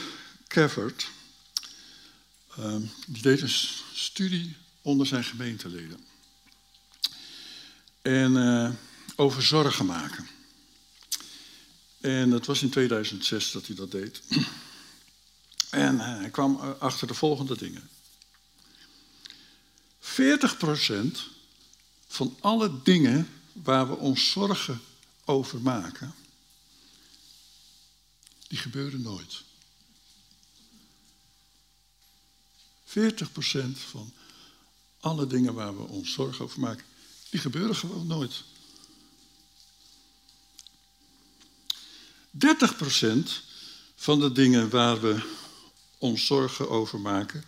Cavert. 0.48 1.08
Uh, 2.60 2.76
die 3.08 3.22
deed 3.22 3.42
een 3.42 3.56
studie 3.94 4.56
onder 4.82 5.08
zijn 5.08 5.24
gemeenteleden. 5.24 6.00
En 8.02 8.32
uh, 8.32 8.72
over 9.16 9.44
zorgen 9.44 9.86
maken. 9.86 10.28
En 12.02 12.32
het 12.32 12.46
was 12.46 12.62
in 12.62 12.70
2006 12.70 13.52
dat 13.52 13.68
hij 13.68 13.76
dat 13.76 13.92
deed. 13.92 14.22
En 15.70 16.00
hij 16.00 16.30
kwam 16.30 16.56
achter 16.80 17.08
de 17.08 17.14
volgende 17.14 17.58
dingen. 17.58 17.90
40% 20.00 21.18
van 22.08 22.38
alle 22.40 22.82
dingen 22.84 23.30
waar 23.54 23.88
we 23.88 23.96
ons 23.96 24.32
zorgen 24.32 24.82
over 25.26 25.62
maken, 25.62 26.14
die 28.48 28.58
gebeuren 28.58 29.02
nooit. 29.02 29.42
40% 32.86 32.94
van 33.90 34.14
alle 35.00 35.28
dingen 35.28 35.54
waar 35.54 35.78
we 35.78 35.84
ons 35.84 36.12
zorgen 36.12 36.46
over 36.46 36.60
maken, 36.60 36.86
die 37.30 37.40
gebeuren 37.40 37.76
gewoon 37.76 38.08
nooit. 38.08 38.44
30% 42.34 43.30
van 43.96 44.20
de 44.20 44.32
dingen 44.32 44.70
waar 44.70 45.02
we 45.02 45.22
ons 45.98 46.26
zorgen 46.26 46.70
over 46.70 47.00
maken, 47.00 47.44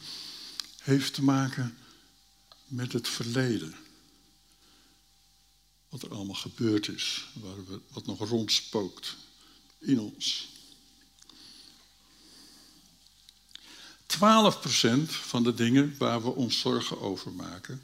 heeft 0.82 1.13
te 1.13 1.24
maken 1.24 1.78
met 2.67 2.93
het 2.93 3.08
verleden. 3.08 3.76
Wat 5.89 6.02
er 6.02 6.13
allemaal 6.13 6.36
gebeurd 6.36 6.88
is, 6.88 7.28
waar 7.34 7.65
we, 7.65 7.80
wat 7.88 8.06
nog 8.06 8.30
rondspookt 8.30 9.15
in 9.78 10.00
ons. 10.00 10.48
12% 14.08 14.17
van 15.06 15.43
de 15.43 15.54
dingen 15.54 15.95
waar 15.98 16.24
we 16.24 16.30
ons 16.30 16.60
zorgen 16.60 17.02
over 17.02 17.32
maken, 17.32 17.84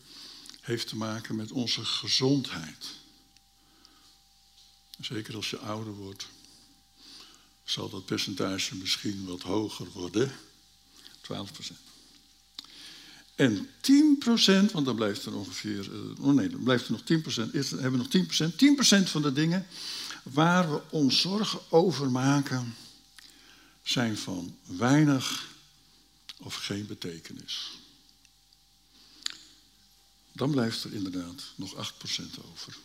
heeft 0.62 0.88
te 0.88 0.96
maken 0.96 1.36
met 1.36 1.52
onze 1.52 1.86
gezondheid. 1.86 2.88
Zeker 5.00 5.36
als 5.36 5.50
je 5.50 5.58
ouder 5.58 5.94
wordt, 5.94 6.28
zal 7.72 7.90
dat 7.90 8.06
percentage 8.06 8.76
misschien 8.76 9.26
wat 9.26 9.42
hoger 9.42 9.88
worden. 9.92 10.32
12%. 11.22 11.92
En 13.36 13.68
10%, 13.68 14.72
want 14.72 14.86
dan 14.86 14.96
blijft 14.96 15.26
er 15.26 15.36
ongeveer, 15.36 15.90
uh, 15.94 16.26
oh 16.26 16.34
nee, 16.34 16.50
dan 16.50 16.64
blijft 16.64 16.86
er 16.86 16.92
nog 16.92 17.02
10%, 17.48 17.52
is, 17.52 17.72
hebben 17.72 17.92
we 17.92 17.98
nog 17.98 18.88
10%. 19.02 19.08
10% 19.08 19.10
van 19.10 19.22
de 19.22 19.34
dingen 19.34 19.68
waar 20.24 20.72
we 20.72 20.82
ons 20.90 21.22
zorgen 21.22 21.60
over 21.70 22.12
maken, 22.12 22.76
zijn 23.84 24.18
van 24.18 24.58
weinig 24.66 25.50
of 26.38 26.56
geen 26.56 26.88
betekenis. 26.88 27.72
Dan 30.32 30.52
blijft 30.52 30.84
er 30.84 30.94
inderdaad 30.94 31.44
nog 31.56 31.74
8% 31.74 31.78
over. 32.52 32.78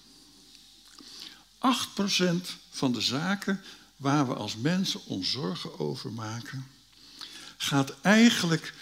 8% 1.58 2.58
van 2.70 2.92
de 2.92 3.00
zaken 3.00 3.62
waar 3.96 4.26
we 4.28 4.34
als 4.34 4.56
mensen 4.56 5.04
ons 5.06 5.30
zorgen 5.30 5.78
over 5.78 6.12
maken, 6.12 6.66
gaat 7.56 8.00
eigenlijk 8.00 8.74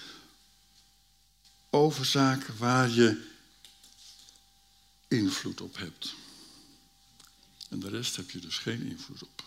over 1.71 2.05
zaken 2.05 2.59
waar 2.59 2.91
je 2.91 3.33
invloed 5.09 5.61
op 5.61 5.77
hebt. 5.77 6.15
En 7.69 7.81
de 7.81 7.89
rest 7.89 8.17
heb 8.17 8.31
je 8.31 8.39
dus 8.39 8.59
geen 8.59 8.83
invloed 8.83 9.23
op. 9.23 9.45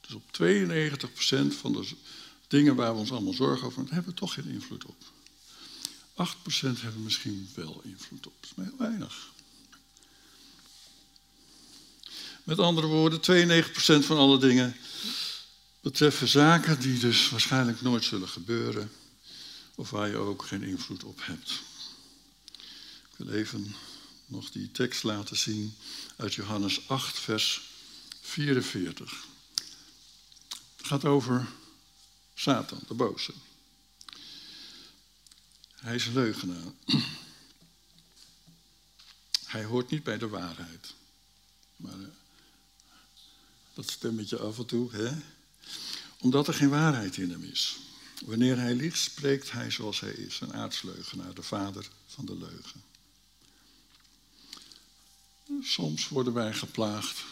Dus 0.00 0.14
op 0.14 0.22
92% 1.52 1.58
van 1.58 1.72
de 1.72 1.96
dingen 2.48 2.76
waar 2.76 2.92
we 2.92 2.98
ons 2.98 3.10
allemaal 3.10 3.32
zorgen 3.32 3.66
over 3.66 3.78
maken, 3.78 3.94
hebben 3.94 4.12
we 4.12 4.20
toch 4.20 4.34
geen 4.34 4.48
invloed 4.48 4.84
op. 4.84 4.96
8% 6.12 6.80
hebben 6.80 7.02
misschien 7.02 7.48
wel 7.54 7.80
invloed 7.84 8.26
op. 8.26 8.34
Dat 8.40 8.50
is 8.50 8.56
maar 8.56 8.66
heel 8.66 8.78
weinig. 8.78 9.31
Met 12.44 12.58
andere 12.58 12.86
woorden, 12.86 13.20
92% 13.20 14.06
van 14.06 14.16
alle 14.16 14.38
dingen 14.38 14.76
betreffen 15.80 16.28
zaken 16.28 16.80
die 16.80 16.98
dus 16.98 17.30
waarschijnlijk 17.30 17.80
nooit 17.80 18.04
zullen 18.04 18.28
gebeuren 18.28 18.92
of 19.74 19.90
waar 19.90 20.08
je 20.08 20.16
ook 20.16 20.42
geen 20.42 20.62
invloed 20.62 21.04
op 21.04 21.18
hebt. 21.22 21.50
Ik 23.10 23.16
wil 23.16 23.28
even 23.28 23.74
nog 24.26 24.50
die 24.50 24.70
tekst 24.70 25.02
laten 25.02 25.36
zien 25.36 25.74
uit 26.16 26.34
Johannes 26.34 26.88
8, 26.88 27.18
vers 27.18 27.60
44. 28.20 29.24
Het 30.76 30.86
gaat 30.86 31.04
over 31.04 31.46
Satan, 32.34 32.80
de 32.88 32.94
boze. 32.94 33.32
Hij 35.74 35.94
is 35.94 36.06
een 36.06 36.12
leugenaar. 36.12 36.72
Hij 39.44 39.64
hoort 39.64 39.90
niet 39.90 40.02
bij 40.02 40.18
de 40.18 40.28
waarheid. 40.28 40.94
Maar 41.76 41.92
eh, 41.92 42.21
dat 43.74 43.90
stemmetje 43.90 44.38
af 44.38 44.58
en 44.58 44.66
toe, 44.66 44.92
hè? 44.92 45.10
Omdat 46.18 46.48
er 46.48 46.54
geen 46.54 46.68
waarheid 46.68 47.16
in 47.16 47.30
hem 47.30 47.44
is. 47.44 47.76
Wanneer 48.24 48.58
hij 48.58 48.74
liegt, 48.74 48.98
spreekt 48.98 49.52
hij 49.52 49.70
zoals 49.70 50.00
hij 50.00 50.12
is, 50.12 50.40
een 50.40 50.54
aardsleugenaar, 50.54 51.34
de 51.34 51.42
vader 51.42 51.88
van 52.06 52.24
de 52.24 52.36
leugen. 52.36 52.82
Soms 55.62 56.08
worden 56.08 56.32
wij 56.32 56.54
geplaagd 56.54 57.24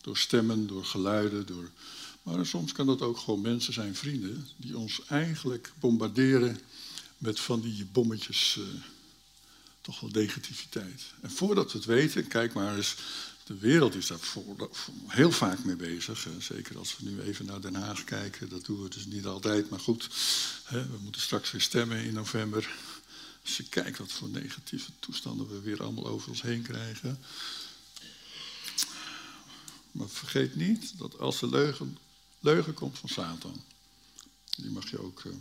door 0.00 0.16
stemmen, 0.16 0.66
door 0.66 0.84
geluiden, 0.84 1.46
door 1.46 1.70
Maar 2.22 2.46
soms 2.46 2.72
kan 2.72 2.86
dat 2.86 3.02
ook 3.02 3.18
gewoon 3.18 3.40
mensen 3.40 3.72
zijn, 3.72 3.94
vrienden, 3.94 4.48
die 4.56 4.78
ons 4.78 5.00
eigenlijk 5.06 5.72
bombarderen 5.78 6.60
met 7.18 7.40
van 7.40 7.60
die 7.60 7.84
bommetjes, 7.84 8.56
uh, 8.58 8.64
toch 9.80 10.00
wel 10.00 10.10
negativiteit. 10.10 11.02
En 11.20 11.30
voordat 11.30 11.72
we 11.72 11.78
het 11.78 11.86
weten, 11.86 12.28
kijk 12.28 12.52
maar 12.52 12.76
eens, 12.76 12.96
de 13.50 13.58
wereld 13.58 13.94
is 13.94 14.06
daar 14.06 14.18
voor, 14.18 14.70
heel 15.06 15.32
vaak 15.32 15.64
mee 15.64 15.76
bezig. 15.76 16.26
Zeker 16.38 16.78
als 16.78 16.96
we 16.96 17.10
nu 17.10 17.20
even 17.20 17.46
naar 17.46 17.60
Den 17.60 17.74
Haag 17.74 18.04
kijken, 18.04 18.48
dat 18.48 18.64
doen 18.64 18.82
we 18.82 18.88
dus 18.88 19.06
niet 19.06 19.26
altijd, 19.26 19.70
maar 19.70 19.80
goed, 19.80 20.08
we 20.68 20.98
moeten 21.02 21.20
straks 21.20 21.50
weer 21.50 21.60
stemmen 21.60 22.04
in 22.04 22.14
november. 22.14 22.70
Als 23.42 23.56
je 23.56 23.68
kijkt 23.68 23.98
wat 23.98 24.12
voor 24.12 24.28
negatieve 24.28 24.90
toestanden 24.98 25.48
we 25.48 25.60
weer 25.60 25.82
allemaal 25.82 26.06
over 26.06 26.28
ons 26.28 26.42
heen 26.42 26.62
krijgen. 26.62 27.18
Maar 29.90 30.08
vergeet 30.08 30.56
niet 30.56 30.98
dat 30.98 31.18
als 31.18 31.40
de 31.40 31.48
leugen, 31.48 31.98
leugen 32.40 32.74
komt 32.74 32.98
van 32.98 33.08
Satan, 33.08 33.62
die 34.56 34.70
mag 34.70 34.90
je 34.90 35.02
ook 35.02 35.24
uh, 35.24 35.32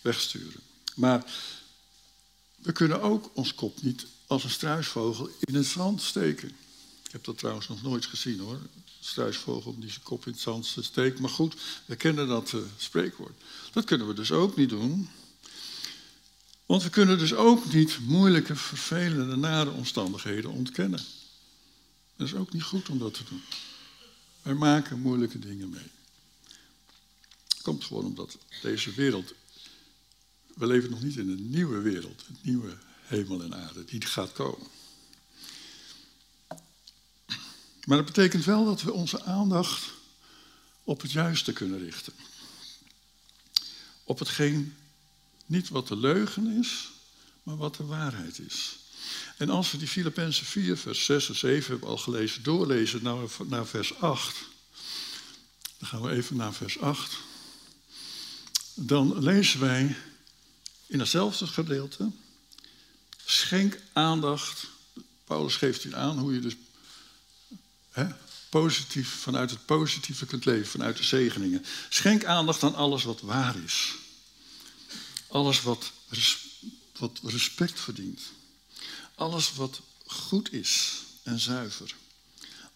wegsturen. 0.00 0.60
Maar 0.94 1.32
we 2.56 2.72
kunnen 2.72 3.02
ook 3.02 3.30
ons 3.34 3.54
kop 3.54 3.82
niet 3.82 4.06
als 4.32 4.44
een 4.44 4.50
struisvogel 4.50 5.30
in 5.40 5.54
het 5.54 5.66
zand 5.66 6.02
steken. 6.02 6.48
Ik 7.02 7.12
heb 7.12 7.24
dat 7.24 7.38
trouwens 7.38 7.68
nog 7.68 7.82
nooit 7.82 8.06
gezien 8.06 8.38
hoor. 8.38 8.54
Een 8.54 8.84
struisvogel 9.00 9.78
die 9.78 9.90
zijn 9.90 10.02
kop 10.02 10.26
in 10.26 10.32
het 10.32 10.40
zand 10.40 10.76
steekt. 10.80 11.18
Maar 11.18 11.30
goed, 11.30 11.54
we 11.84 11.96
kennen 11.96 12.28
dat 12.28 12.52
uh, 12.52 12.60
spreekwoord. 12.76 13.32
Dat 13.72 13.84
kunnen 13.84 14.06
we 14.06 14.14
dus 14.14 14.32
ook 14.32 14.56
niet 14.56 14.68
doen. 14.68 15.08
Want 16.66 16.82
we 16.82 16.90
kunnen 16.90 17.18
dus 17.18 17.34
ook 17.34 17.72
niet 17.72 17.98
moeilijke, 18.00 18.56
vervelende, 18.56 19.36
nare 19.36 19.70
omstandigheden 19.70 20.50
ontkennen. 20.50 21.00
Dat 22.16 22.26
is 22.26 22.34
ook 22.34 22.52
niet 22.52 22.62
goed 22.62 22.88
om 22.88 22.98
dat 22.98 23.14
te 23.14 23.24
doen. 23.28 23.42
Wij 24.42 24.54
maken 24.54 25.00
moeilijke 25.00 25.38
dingen 25.38 25.70
mee. 25.70 25.90
Het 27.48 27.62
komt 27.62 27.84
gewoon 27.84 28.04
omdat 28.04 28.38
deze 28.62 28.92
wereld. 28.92 29.34
We 30.54 30.66
leven 30.66 30.90
nog 30.90 31.02
niet 31.02 31.16
in 31.16 31.28
een 31.28 31.50
nieuwe 31.50 31.78
wereld, 31.80 32.24
een 32.28 32.38
nieuwe 32.42 32.78
hemel 33.12 33.42
en 33.42 33.54
aarde, 33.54 33.84
die 33.84 34.06
gaat 34.06 34.32
komen. 34.32 34.66
Maar 37.84 37.96
dat 37.96 38.06
betekent 38.06 38.44
wel 38.44 38.64
dat 38.64 38.82
we 38.82 38.92
onze 38.92 39.22
aandacht 39.22 39.90
op 40.84 41.00
het 41.00 41.12
juiste 41.12 41.52
kunnen 41.52 41.78
richten. 41.78 42.12
Op 44.04 44.18
hetgeen, 44.18 44.76
niet 45.46 45.68
wat 45.68 45.88
de 45.88 45.96
leugen 45.96 46.58
is, 46.58 46.90
maar 47.42 47.56
wat 47.56 47.76
de 47.76 47.84
waarheid 47.84 48.38
is. 48.38 48.78
En 49.36 49.50
als 49.50 49.70
we 49.70 49.78
die 49.78 49.88
Filippenzen 49.88 50.46
4, 50.46 50.76
vers 50.76 51.04
6 51.04 51.28
en 51.28 51.36
7 51.36 51.70
hebben 51.70 51.88
al 51.88 51.98
gelezen, 51.98 52.42
doorlezen 52.42 53.02
naar, 53.02 53.28
naar 53.46 53.66
vers 53.66 53.98
8. 53.98 54.36
Dan 55.78 55.88
gaan 55.88 56.02
we 56.02 56.10
even 56.10 56.36
naar 56.36 56.54
vers 56.54 56.80
8. 56.80 57.18
Dan 58.74 59.22
lezen 59.22 59.60
wij 59.60 59.96
in 60.86 60.98
hetzelfde 60.98 61.46
gedeelte. 61.46 62.10
Schenk 63.24 63.78
aandacht. 63.92 64.66
Paulus 65.24 65.56
geeft 65.56 65.82
hier 65.82 65.96
aan 65.96 66.18
hoe 66.18 66.34
je 66.34 66.40
dus 66.40 66.56
hè, 67.90 68.06
positief, 68.48 69.08
vanuit 69.08 69.50
het 69.50 69.66
positieve 69.66 70.26
kunt 70.26 70.44
leven, 70.44 70.66
vanuit 70.66 70.96
de 70.96 71.04
zegeningen. 71.04 71.64
Schenk 71.88 72.24
aandacht 72.24 72.62
aan 72.62 72.74
alles 72.74 73.04
wat 73.04 73.20
waar 73.20 73.56
is. 73.56 73.94
Alles 75.28 75.62
wat, 75.62 75.92
wat 76.98 77.20
respect 77.22 77.80
verdient. 77.80 78.20
Alles 79.14 79.54
wat 79.54 79.80
goed 80.06 80.52
is 80.52 81.02
en 81.22 81.38
zuiver. 81.38 81.94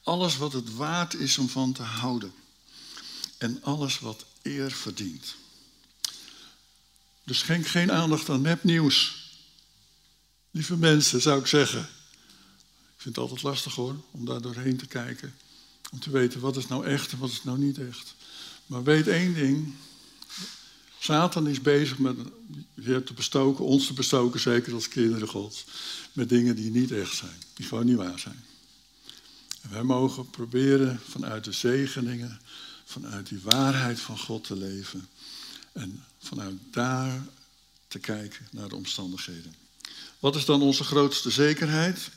Alles 0.02 0.36
wat 0.36 0.52
het 0.52 0.74
waard 0.74 1.14
is 1.14 1.38
om 1.38 1.48
van 1.48 1.72
te 1.72 1.82
houden. 1.82 2.34
En 3.38 3.62
alles 3.62 3.98
wat 3.98 4.24
eer 4.42 4.70
verdient. 4.70 5.34
Dus 7.24 7.38
schenk 7.38 7.66
geen 7.66 7.92
aandacht 7.92 8.28
aan 8.28 8.40
nepnieuws. 8.40 9.25
Lieve 10.56 10.76
mensen, 10.76 11.20
zou 11.20 11.40
ik 11.40 11.46
zeggen. 11.46 11.80
Ik 11.80 13.02
vind 13.02 13.16
het 13.16 13.18
altijd 13.18 13.42
lastig 13.42 13.74
hoor, 13.74 13.96
om 14.10 14.24
daar 14.24 14.40
doorheen 14.40 14.76
te 14.76 14.86
kijken. 14.86 15.34
Om 15.90 16.00
te 16.00 16.10
weten 16.10 16.40
wat 16.40 16.56
is 16.56 16.66
nou 16.66 16.86
echt 16.86 17.12
en 17.12 17.18
wat 17.18 17.30
is 17.30 17.44
nou 17.44 17.58
niet 17.58 17.78
echt. 17.78 18.14
Maar 18.66 18.84
weet 18.84 19.08
één 19.08 19.34
ding. 19.34 19.74
Satan 20.98 21.48
is 21.48 21.60
bezig 21.62 21.98
met 21.98 22.16
je 22.74 23.02
te 23.02 23.12
bestoken, 23.12 23.64
ons 23.64 23.86
te 23.86 23.92
bestoken, 23.92 24.40
zeker 24.40 24.74
als 24.74 24.88
kinderen 24.88 25.28
gods. 25.28 25.64
Met 26.12 26.28
dingen 26.28 26.56
die 26.56 26.70
niet 26.70 26.92
echt 26.92 27.16
zijn, 27.16 27.42
die 27.54 27.66
gewoon 27.66 27.86
niet 27.86 27.96
waar 27.96 28.18
zijn. 28.18 28.44
En 29.60 29.70
wij 29.70 29.82
mogen 29.82 30.30
proberen 30.30 31.00
vanuit 31.08 31.44
de 31.44 31.52
zegeningen, 31.52 32.40
vanuit 32.84 33.28
die 33.28 33.40
waarheid 33.42 34.00
van 34.00 34.18
God 34.18 34.44
te 34.44 34.56
leven. 34.56 35.08
En 35.72 36.04
vanuit 36.18 36.54
daar 36.70 37.26
te 37.88 37.98
kijken 37.98 38.48
naar 38.50 38.68
de 38.68 38.76
omstandigheden. 38.76 39.65
Wat 40.18 40.36
is 40.36 40.44
dan 40.44 40.62
onze 40.62 40.84
grootste 40.84 41.30
zekerheid? 41.30 42.10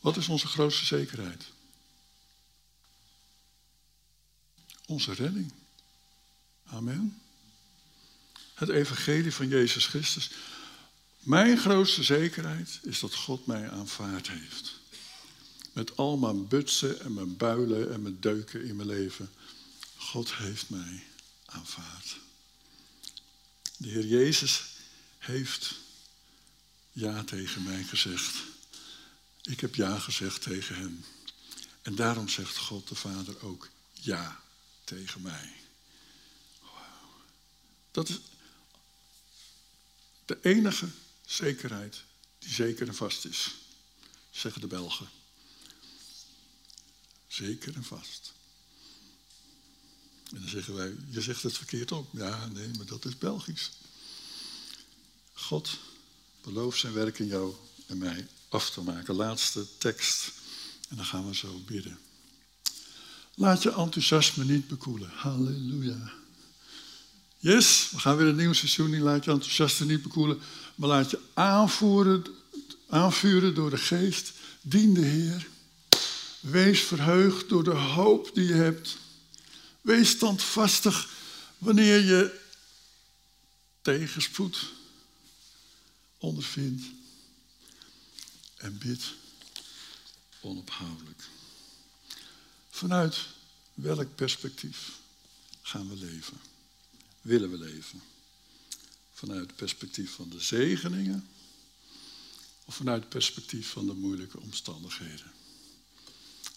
Wat 0.00 0.16
is 0.16 0.28
onze 0.28 0.46
grootste 0.46 0.84
zekerheid? 0.84 1.44
Onze 4.86 5.12
redding. 5.12 5.52
Amen. 6.66 7.20
Het 8.54 8.68
evangelie 8.68 9.34
van 9.34 9.48
Jezus 9.48 9.86
Christus. 9.86 10.30
Mijn 11.18 11.58
grootste 11.58 12.02
zekerheid 12.02 12.80
is 12.82 13.00
dat 13.00 13.14
God 13.14 13.46
mij 13.46 13.70
aanvaard 13.70 14.28
heeft. 14.28 14.80
Met 15.72 15.96
al 15.96 16.16
mijn 16.16 16.48
butsen 16.48 17.00
en 17.00 17.14
mijn 17.14 17.36
builen 17.36 17.92
en 17.92 18.02
mijn 18.02 18.20
deuken 18.20 18.64
in 18.64 18.76
mijn 18.76 18.88
leven. 18.88 19.30
God 19.96 20.34
heeft 20.34 20.70
mij 20.70 21.02
aanvaard. 21.48 22.16
De 23.76 23.88
Heer 23.88 24.06
Jezus 24.06 24.62
heeft 25.18 25.74
ja 26.92 27.24
tegen 27.24 27.62
mij 27.62 27.84
gezegd. 27.84 28.36
Ik 29.42 29.60
heb 29.60 29.74
ja 29.74 29.98
gezegd 29.98 30.42
tegen 30.42 30.74
hem. 30.74 31.04
En 31.82 31.94
daarom 31.94 32.28
zegt 32.28 32.56
God 32.56 32.88
de 32.88 32.94
Vader 32.94 33.42
ook 33.42 33.68
ja 33.92 34.40
tegen 34.84 35.22
mij. 35.22 35.52
Dat 37.90 38.08
is 38.08 38.20
de 40.24 40.38
enige 40.42 40.88
zekerheid 41.26 42.02
die 42.38 42.52
zeker 42.52 42.88
en 42.88 42.94
vast 42.94 43.24
is, 43.24 43.54
zeggen 44.30 44.60
de 44.60 44.66
Belgen. 44.66 45.08
Zeker 47.26 47.74
en 47.74 47.84
vast. 47.84 48.32
En 50.32 50.40
dan 50.40 50.48
zeggen 50.48 50.74
wij, 50.74 50.94
je 51.08 51.20
zegt 51.20 51.42
het 51.42 51.56
verkeerd 51.56 51.92
op. 51.92 52.08
Ja, 52.10 52.46
nee, 52.46 52.68
maar 52.76 52.86
dat 52.86 53.04
is 53.04 53.18
Belgisch. 53.18 53.70
God 55.32 55.78
belooft 56.42 56.78
zijn 56.78 56.92
werk 56.92 57.18
in 57.18 57.26
jou 57.26 57.54
en 57.86 57.98
mij 57.98 58.26
af 58.48 58.70
te 58.70 58.80
maken. 58.80 59.14
Laatste 59.14 59.66
tekst. 59.78 60.32
En 60.88 60.96
dan 60.96 61.04
gaan 61.04 61.28
we 61.28 61.34
zo 61.34 61.60
bidden. 61.66 61.98
Laat 63.34 63.62
je 63.62 63.72
enthousiasme 63.72 64.44
niet 64.44 64.68
bekoelen. 64.68 65.10
Halleluja. 65.10 66.12
Yes, 67.38 67.88
we 67.90 67.98
gaan 67.98 68.16
weer 68.16 68.26
een 68.26 68.36
nieuw 68.36 68.52
seizoen 68.52 68.94
in. 68.94 69.02
Laat 69.02 69.24
je 69.24 69.30
enthousiasme 69.30 69.86
niet 69.86 70.02
bekoelen. 70.02 70.40
Maar 70.74 70.88
laat 70.88 71.10
je 71.10 71.20
aanvoeren, 71.34 72.24
aanvuren 72.88 73.54
door 73.54 73.70
de 73.70 73.78
geest. 73.78 74.32
Dien 74.60 74.94
de 74.94 75.04
Heer. 75.04 75.48
Wees 76.40 76.80
verheugd 76.80 77.48
door 77.48 77.64
de 77.64 77.70
hoop 77.70 78.30
die 78.34 78.46
je 78.46 78.54
hebt. 78.54 78.96
Wees 79.80 80.10
standvastig 80.10 81.10
wanneer 81.58 81.98
je 81.98 82.40
tegenspoed 83.82 84.72
ondervindt. 86.18 86.84
En 88.56 88.78
bid 88.78 89.02
onophoudelijk. 90.40 91.22
Vanuit 92.70 93.18
welk 93.74 94.14
perspectief 94.14 94.90
gaan 95.62 95.88
we 95.88 95.96
leven? 95.96 96.40
Willen 97.20 97.50
we 97.50 97.58
leven? 97.58 98.02
Vanuit 99.12 99.46
het 99.46 99.56
perspectief 99.56 100.12
van 100.12 100.28
de 100.28 100.40
zegeningen 100.40 101.28
of 102.64 102.74
vanuit 102.74 103.00
het 103.00 103.08
perspectief 103.08 103.68
van 103.68 103.86
de 103.86 103.94
moeilijke 103.94 104.40
omstandigheden? 104.40 105.32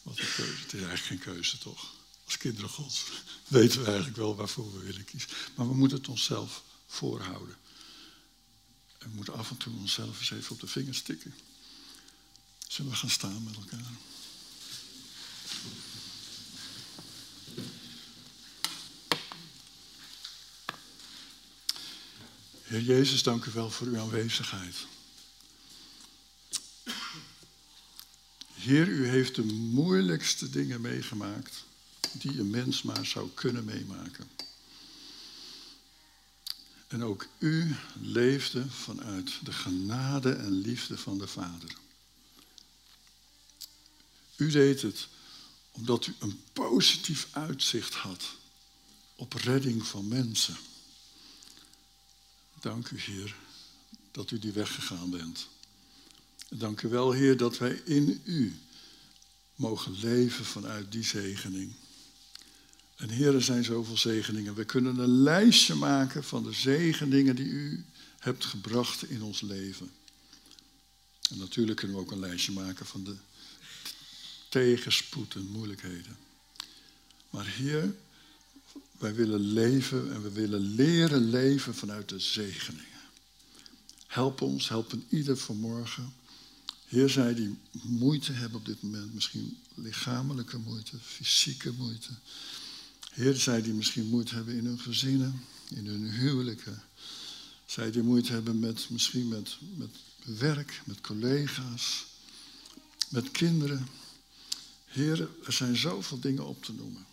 Wat 0.02 0.20
een 0.20 0.34
keuze. 0.36 0.62
Het 0.62 0.74
is 0.74 0.84
eigenlijk 0.84 1.04
geen 1.04 1.34
keuze, 1.34 1.58
toch? 1.58 2.01
Als 2.32 2.40
kinderen 2.40 2.70
gods 2.70 3.04
weten 3.48 3.80
we 3.80 3.86
eigenlijk 3.86 4.18
wel 4.18 4.36
waarvoor 4.36 4.74
we 4.74 4.80
willen 4.80 5.06
kiezen. 5.06 5.30
Maar 5.56 5.68
we 5.68 5.76
moeten 5.76 5.98
het 5.98 6.08
onszelf 6.08 6.64
voorhouden. 6.88 7.56
En 8.98 9.10
we 9.10 9.16
moeten 9.16 9.34
af 9.34 9.50
en 9.50 9.58
toe 9.58 9.74
onszelf 9.74 10.20
eens 10.20 10.32
even 10.32 10.52
op 10.52 10.60
de 10.60 10.68
vingers 10.68 11.02
tikken. 11.02 11.34
Zullen 12.68 12.92
we 12.92 12.98
gaan 12.98 13.10
staan 13.10 13.44
met 13.44 13.56
elkaar? 13.56 13.92
Heer 22.62 22.82
Jezus, 22.82 23.24
dank 23.24 23.46
u 23.46 23.52
wel 23.52 23.72
voor 23.72 23.88
uw 23.88 24.00
aanwezigheid. 24.00 24.76
Heer, 28.54 28.88
u 28.88 29.08
heeft 29.08 29.36
de 29.36 29.44
moeilijkste 29.44 30.50
dingen 30.50 30.82
meegemaakt 30.82 31.70
die 32.12 32.40
een 32.40 32.50
mens 32.50 32.82
maar 32.82 33.06
zou 33.06 33.30
kunnen 33.34 33.66
meemaken. 33.66 34.30
En 36.88 37.04
ook 37.04 37.28
u 37.40 37.76
leefde 38.02 38.70
vanuit 38.70 39.32
de 39.44 39.54
genade 39.54 40.34
en 40.34 40.52
liefde 40.52 40.98
van 40.98 41.18
de 41.18 41.28
Vader. 41.28 41.76
U 44.36 44.52
deed 44.52 44.82
het 44.82 45.08
omdat 45.72 46.06
u 46.06 46.16
een 46.20 46.42
positief 46.54 47.28
uitzicht 47.32 47.94
had 47.94 48.24
op 49.16 49.34
redding 49.34 49.88
van 49.88 50.08
mensen. 50.08 50.58
Dank 52.60 52.90
u, 52.90 53.00
Heer, 53.00 53.36
dat 54.12 54.32
u 54.32 54.40
die 54.40 54.52
weg 54.52 54.76
gegaan 54.76 55.10
bent. 55.10 55.48
En 56.50 56.58
dank 56.58 56.82
u 56.82 56.88
wel, 56.88 57.12
Heer, 57.12 57.38
dat 57.38 57.58
wij 57.58 57.82
in 57.86 58.22
u 58.24 58.60
mogen 59.56 60.00
leven 60.00 60.46
vanuit 60.46 60.92
die 60.92 61.04
zegening. 61.04 61.74
En 63.02 63.10
Heer, 63.10 63.36
er 63.36 63.44
zijn 63.44 63.64
zoveel 63.64 63.98
zegeningen. 63.98 64.56
We 64.56 64.66
kunnen 64.66 64.98
een 64.98 65.22
lijstje 65.24 65.76
maken 65.76 66.24
van 66.24 66.44
de 66.44 66.52
zegeningen 66.52 67.36
die 67.36 67.46
u 67.46 67.86
hebt 68.20 68.46
gebracht 68.46 69.10
in 69.10 69.22
ons 69.22 69.42
leven. 69.42 69.92
En 71.30 71.38
natuurlijk 71.38 71.78
kunnen 71.78 71.98
we 71.98 72.04
ook 72.04 72.12
een 72.12 72.20
lijstje 72.20 72.52
maken 72.52 72.86
van 72.86 73.04
de 73.04 73.16
tegenspoed 74.50 75.36
en 75.36 75.46
moeilijkheden. 75.52 76.18
Maar 77.30 77.46
Heer, 77.46 77.96
wij 78.98 79.16
willen 79.16 79.42
leven 79.42 80.14
en 80.14 80.22
we 80.22 80.32
willen 80.32 80.62
leren 80.62 81.30
leven 81.30 81.76
vanuit 81.76 82.10
de 82.10 82.20
zegeningen. 82.20 82.86
Help 84.08 84.42
ons, 84.42 84.70
help 84.70 84.92
een 84.92 85.06
ieder 85.10 85.38
vanmorgen. 85.38 86.14
Heer, 86.88 87.10
zij 87.10 87.34
die 87.34 87.58
moeite 87.72 88.32
hebben 88.32 88.60
op 88.60 88.66
dit 88.66 88.82
moment, 88.82 89.14
misschien 89.14 89.58
lichamelijke 89.74 90.58
moeite, 90.58 90.98
fysieke 91.00 91.72
moeite. 91.72 92.10
Heer, 93.12 93.36
zij 93.36 93.62
die 93.62 93.74
misschien 93.74 94.08
moeite 94.08 94.36
hebben 94.36 94.56
in 94.56 94.66
hun 94.66 94.80
gezinnen, 94.80 95.44
in 95.70 95.86
hun 95.86 96.12
huwelijken. 96.12 96.84
Zij 97.66 97.92
die 97.92 98.04
moeite 98.04 98.32
hebben 98.32 98.60
met, 98.60 98.90
misschien 98.90 99.28
met, 99.28 99.58
met 99.76 99.90
werk, 100.40 100.82
met 100.86 101.02
collega's, 101.02 102.06
met 103.10 103.32
kinderen. 103.32 103.88
Heer, 104.86 105.30
er 105.46 105.54
zijn 105.54 105.76
zoveel 105.76 106.20
dingen 106.20 106.48
op 106.48 106.64
te 106.64 106.74
noemen 106.74 107.06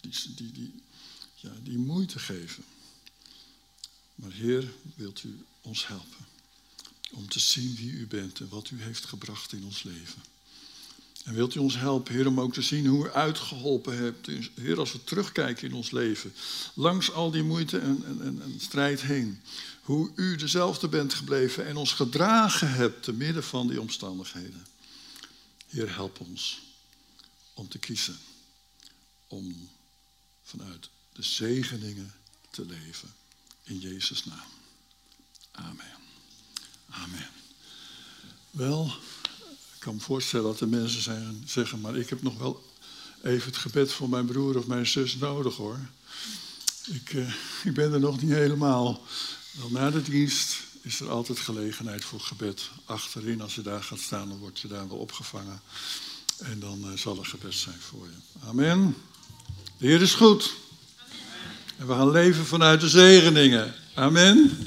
die, 0.00 0.34
die, 0.34 0.52
die, 0.52 0.72
ja, 1.34 1.52
die 1.62 1.78
moeite 1.78 2.18
geven. 2.18 2.64
Maar 4.14 4.32
Heer, 4.32 4.72
wilt 4.94 5.22
u 5.22 5.44
ons 5.60 5.86
helpen 5.86 6.26
om 7.12 7.28
te 7.28 7.38
zien 7.38 7.74
wie 7.74 7.92
u 7.92 8.06
bent 8.06 8.40
en 8.40 8.48
wat 8.48 8.70
u 8.70 8.82
heeft 8.82 9.04
gebracht 9.04 9.52
in 9.52 9.64
ons 9.64 9.82
leven. 9.82 10.22
En 11.24 11.34
wilt 11.34 11.54
u 11.54 11.58
ons 11.58 11.76
helpen, 11.76 12.14
Heer, 12.14 12.26
om 12.26 12.40
ook 12.40 12.52
te 12.52 12.62
zien 12.62 12.86
hoe 12.86 13.06
u 13.06 13.10
uitgeholpen 13.10 13.96
hebt. 13.96 14.28
Heer, 14.54 14.78
als 14.78 14.92
we 14.92 15.04
terugkijken 15.04 15.68
in 15.68 15.74
ons 15.74 15.90
leven, 15.90 16.34
langs 16.74 17.12
al 17.12 17.30
die 17.30 17.42
moeite 17.42 17.78
en, 17.78 18.04
en, 18.06 18.42
en, 18.42 18.60
strijd 18.60 19.00
heen. 19.00 19.40
Hoe 19.82 20.10
u 20.14 20.36
dezelfde 20.36 20.88
bent 20.88 21.14
gebleven 21.14 21.66
en 21.66 21.76
ons 21.76 21.92
gedragen 21.92 22.72
hebt 22.72 23.02
te 23.02 23.12
midden 23.12 23.44
van 23.44 23.68
die 23.68 23.80
omstandigheden. 23.80 24.66
Heer, 25.68 25.94
help 25.94 26.20
ons 26.20 26.62
om 27.54 27.68
te 27.68 27.78
kiezen. 27.78 28.16
Om 29.26 29.68
vanuit 30.42 30.88
de 31.12 31.22
zegeningen 31.22 32.14
te 32.50 32.66
leven. 32.66 33.14
In 33.62 33.78
Jezus' 33.78 34.24
naam. 34.24 34.48
Amen. 35.50 35.96
Amen. 36.90 37.28
Wel, 38.50 38.92
kan 39.84 39.94
me 39.94 40.00
voorstellen 40.00 40.46
dat 40.46 40.60
er 40.60 40.68
mensen 40.68 41.02
zijn, 41.02 41.42
zeggen, 41.46 41.80
maar 41.80 41.96
ik 41.96 42.08
heb 42.08 42.22
nog 42.22 42.38
wel 42.38 42.64
even 43.22 43.46
het 43.46 43.56
gebed 43.56 43.92
voor 43.92 44.08
mijn 44.08 44.26
broer 44.26 44.58
of 44.58 44.66
mijn 44.66 44.86
zus 44.86 45.16
nodig 45.16 45.56
hoor. 45.56 45.78
Ik, 46.86 47.12
uh, 47.12 47.34
ik 47.64 47.74
ben 47.74 47.92
er 47.92 48.00
nog 48.00 48.22
niet 48.22 48.30
helemaal. 48.30 49.02
Wel, 49.50 49.70
na 49.70 49.90
de 49.90 50.02
dienst 50.02 50.56
is 50.80 51.00
er 51.00 51.10
altijd 51.10 51.38
gelegenheid 51.38 52.04
voor 52.04 52.20
gebed. 52.20 52.70
Achterin, 52.84 53.40
als 53.40 53.54
je 53.54 53.62
daar 53.62 53.82
gaat 53.82 53.98
staan, 53.98 54.28
dan 54.28 54.38
word 54.38 54.60
je 54.60 54.68
daar 54.68 54.88
wel 54.88 54.98
opgevangen. 54.98 55.60
En 56.38 56.60
dan 56.60 56.84
uh, 56.84 56.98
zal 56.98 57.18
er 57.18 57.26
gebed 57.26 57.54
zijn 57.54 57.80
voor 57.80 58.06
je. 58.06 58.46
Amen. 58.46 58.96
De 59.78 59.86
Heer 59.86 60.02
is 60.02 60.14
goed. 60.14 60.54
En 61.76 61.86
we 61.86 61.92
gaan 61.92 62.10
leven 62.10 62.46
vanuit 62.46 62.80
de 62.80 62.88
zegeningen. 62.88 63.74
Amen. 63.94 64.66